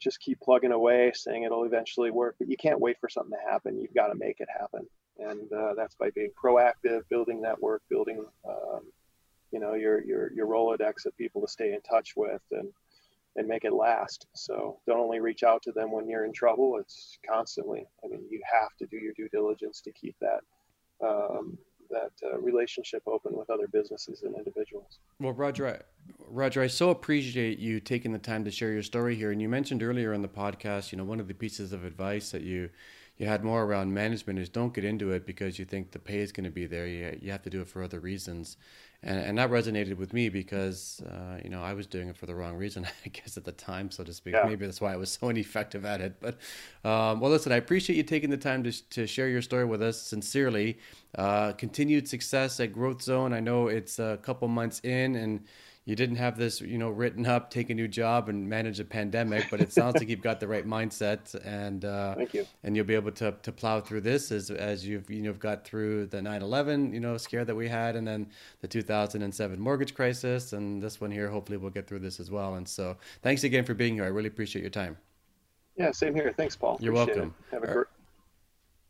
just 0.00 0.18
keep 0.18 0.40
plugging 0.40 0.72
away, 0.72 1.12
saying 1.14 1.44
it'll 1.44 1.62
eventually 1.62 2.10
work. 2.10 2.34
But 2.40 2.48
you 2.48 2.56
can't 2.56 2.80
wait 2.80 2.96
for 2.98 3.08
something 3.08 3.38
to 3.38 3.50
happen. 3.50 3.78
You've 3.78 3.94
got 3.94 4.08
to 4.08 4.16
make 4.16 4.40
it 4.40 4.48
happen 4.52 4.88
and 5.22 5.52
uh, 5.52 5.74
that's 5.74 5.94
by 5.94 6.10
being 6.10 6.30
proactive, 6.30 7.02
building 7.08 7.40
network, 7.40 7.82
building 7.88 8.24
um, 8.48 8.80
you 9.50 9.60
know 9.60 9.74
your 9.74 10.02
your 10.04 10.32
your 10.32 10.46
Rolodex 10.46 11.06
of 11.06 11.16
people 11.16 11.40
to 11.42 11.48
stay 11.48 11.72
in 11.72 11.80
touch 11.82 12.14
with 12.16 12.42
and 12.50 12.68
and 13.36 13.48
make 13.48 13.64
it 13.64 13.72
last. 13.72 14.26
So 14.34 14.78
don't 14.86 15.00
only 15.00 15.20
reach 15.20 15.42
out 15.42 15.62
to 15.62 15.72
them 15.72 15.90
when 15.90 16.08
you're 16.08 16.24
in 16.24 16.32
trouble; 16.32 16.78
it's 16.78 17.18
constantly. 17.28 17.86
I 18.04 18.08
mean, 18.08 18.22
you 18.30 18.40
have 18.50 18.76
to 18.78 18.86
do 18.86 18.96
your 18.96 19.12
due 19.14 19.28
diligence 19.28 19.80
to 19.82 19.92
keep 19.92 20.16
that 20.20 20.40
um, 21.06 21.58
that 21.90 22.12
uh, 22.24 22.38
relationship 22.38 23.02
open 23.06 23.36
with 23.36 23.50
other 23.50 23.68
businesses 23.68 24.22
and 24.22 24.34
individuals. 24.34 24.98
Well, 25.20 25.32
Roger, 25.32 25.68
I, 25.68 25.78
Roger, 26.26 26.62
I 26.62 26.66
so 26.66 26.90
appreciate 26.90 27.58
you 27.58 27.80
taking 27.80 28.12
the 28.12 28.18
time 28.18 28.44
to 28.44 28.50
share 28.50 28.72
your 28.72 28.82
story 28.82 29.14
here. 29.14 29.30
And 29.30 29.40
you 29.40 29.48
mentioned 29.48 29.82
earlier 29.82 30.12
in 30.12 30.22
the 30.22 30.28
podcast, 30.28 30.90
you 30.90 30.98
know, 30.98 31.04
one 31.04 31.20
of 31.20 31.28
the 31.28 31.34
pieces 31.34 31.72
of 31.72 31.84
advice 31.84 32.30
that 32.30 32.42
you 32.42 32.70
you 33.22 33.28
had 33.28 33.44
more 33.44 33.62
around 33.62 33.94
management 33.94 34.40
is 34.40 34.48
don't 34.48 34.74
get 34.74 34.84
into 34.84 35.12
it 35.12 35.24
because 35.24 35.56
you 35.56 35.64
think 35.64 35.92
the 35.92 35.98
pay 36.00 36.18
is 36.18 36.32
going 36.32 36.42
to 36.42 36.50
be 36.50 36.66
there. 36.66 36.88
You, 36.88 37.16
you 37.22 37.30
have 37.30 37.42
to 37.42 37.50
do 37.50 37.60
it 37.60 37.68
for 37.68 37.80
other 37.80 38.00
reasons. 38.00 38.56
And, 39.00 39.16
and 39.16 39.38
that 39.38 39.48
resonated 39.48 39.96
with 39.96 40.12
me 40.12 40.28
because, 40.28 41.00
uh, 41.08 41.38
you 41.40 41.48
know, 41.48 41.62
I 41.62 41.72
was 41.72 41.86
doing 41.86 42.08
it 42.08 42.16
for 42.16 42.26
the 42.26 42.34
wrong 42.34 42.56
reason, 42.56 42.84
I 43.06 43.08
guess, 43.10 43.36
at 43.36 43.44
the 43.44 43.52
time, 43.52 43.92
so 43.92 44.02
to 44.02 44.12
speak. 44.12 44.34
Yeah. 44.34 44.42
Maybe 44.44 44.66
that's 44.66 44.80
why 44.80 44.92
I 44.92 44.96
was 44.96 45.12
so 45.12 45.28
ineffective 45.30 45.84
at 45.84 46.00
it. 46.00 46.16
But, 46.20 46.34
um, 46.84 47.20
well, 47.20 47.30
listen, 47.30 47.52
I 47.52 47.56
appreciate 47.56 47.94
you 47.94 48.02
taking 48.02 48.30
the 48.30 48.36
time 48.36 48.64
to, 48.64 48.88
to 48.90 49.06
share 49.06 49.28
your 49.28 49.40
story 49.40 49.66
with 49.66 49.82
us 49.82 50.02
sincerely. 50.02 50.80
Uh, 51.16 51.52
continued 51.52 52.08
success 52.08 52.58
at 52.58 52.72
Growth 52.72 53.02
Zone. 53.02 53.32
I 53.32 53.38
know 53.38 53.68
it's 53.68 54.00
a 54.00 54.18
couple 54.22 54.48
months 54.48 54.80
in 54.80 55.14
and 55.14 55.44
you 55.84 55.96
didn't 55.96 56.16
have 56.16 56.38
this, 56.38 56.60
you 56.60 56.78
know, 56.78 56.90
written 56.90 57.26
up, 57.26 57.50
take 57.50 57.68
a 57.68 57.74
new 57.74 57.88
job 57.88 58.28
and 58.28 58.48
manage 58.48 58.78
a 58.78 58.84
pandemic, 58.84 59.46
but 59.50 59.60
it 59.60 59.72
sounds 59.78 59.96
like 59.96 60.08
you've 60.08 60.22
got 60.22 60.38
the 60.38 60.46
right 60.46 60.66
mindset 60.66 61.34
and 61.44 61.84
uh, 61.84 62.14
Thank 62.14 62.34
you. 62.34 62.46
and 62.62 62.76
you'll 62.76 62.84
be 62.84 62.94
able 62.94 63.10
to 63.12 63.34
to 63.42 63.52
plow 63.52 63.80
through 63.80 64.02
this 64.02 64.30
as 64.30 64.50
as 64.50 64.86
you've 64.86 65.10
you 65.10 65.22
know 65.22 65.32
got 65.32 65.64
through 65.64 66.06
the 66.06 66.18
9/11, 66.18 66.94
you 66.94 67.00
know, 67.00 67.16
scare 67.16 67.44
that 67.44 67.54
we 67.54 67.68
had 67.68 67.96
and 67.96 68.06
then 68.06 68.28
the 68.60 68.68
2007 68.68 69.58
mortgage 69.58 69.94
crisis 69.94 70.52
and 70.52 70.82
this 70.82 71.00
one 71.00 71.10
here 71.10 71.28
hopefully 71.28 71.58
we'll 71.58 71.70
get 71.70 71.88
through 71.88 72.00
this 72.00 72.20
as 72.20 72.30
well. 72.30 72.54
And 72.54 72.68
so, 72.68 72.96
thanks 73.22 73.42
again 73.42 73.64
for 73.64 73.74
being 73.74 73.94
here. 73.94 74.04
I 74.04 74.08
really 74.08 74.28
appreciate 74.28 74.62
your 74.62 74.70
time. 74.70 74.96
Yeah, 75.76 75.90
same 75.90 76.14
here. 76.14 76.32
Thanks, 76.36 76.54
Paul. 76.54 76.78
You're 76.80 76.92
appreciate 76.92 77.16
welcome. 77.16 77.34
It. 77.50 77.54
Have 77.54 77.62
a 77.64 77.72
great 77.72 77.86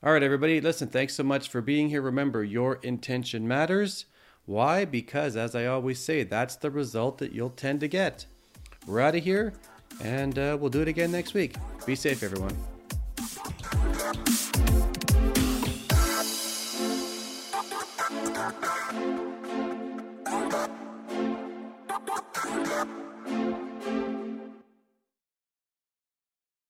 all 0.05 0.13
right, 0.13 0.23
everybody. 0.25 0.61
Listen, 0.61 0.89
thanks 0.89 1.15
so 1.15 1.23
much 1.23 1.49
for 1.49 1.61
being 1.61 1.89
here. 1.89 2.03
Remember, 2.03 2.43
your 2.43 2.81
intention 2.83 3.47
matters. 3.47 4.07
Why? 4.47 4.85
Because, 4.85 5.37
as 5.37 5.55
I 5.55 5.67
always 5.67 5.99
say, 5.99 6.25
that's 6.25 6.57
the 6.57 6.71
result 6.71 7.19
that 7.19 7.33
you'll 7.33 7.51
tend 7.51 7.81
to 7.81 7.89
get. 7.89 8.27
We're 8.87 9.01
out 9.01 9.15
of 9.15 9.23
here, 9.23 9.53
and 10.03 10.39
uh, 10.39 10.57
we'll 10.61 10.71
do 10.71 10.81
it 10.81 10.89
again 10.89 11.13
next 11.13 11.35
week. 11.35 11.57
Be 11.87 11.95
safe, 11.95 12.23
everyone. 12.23 12.57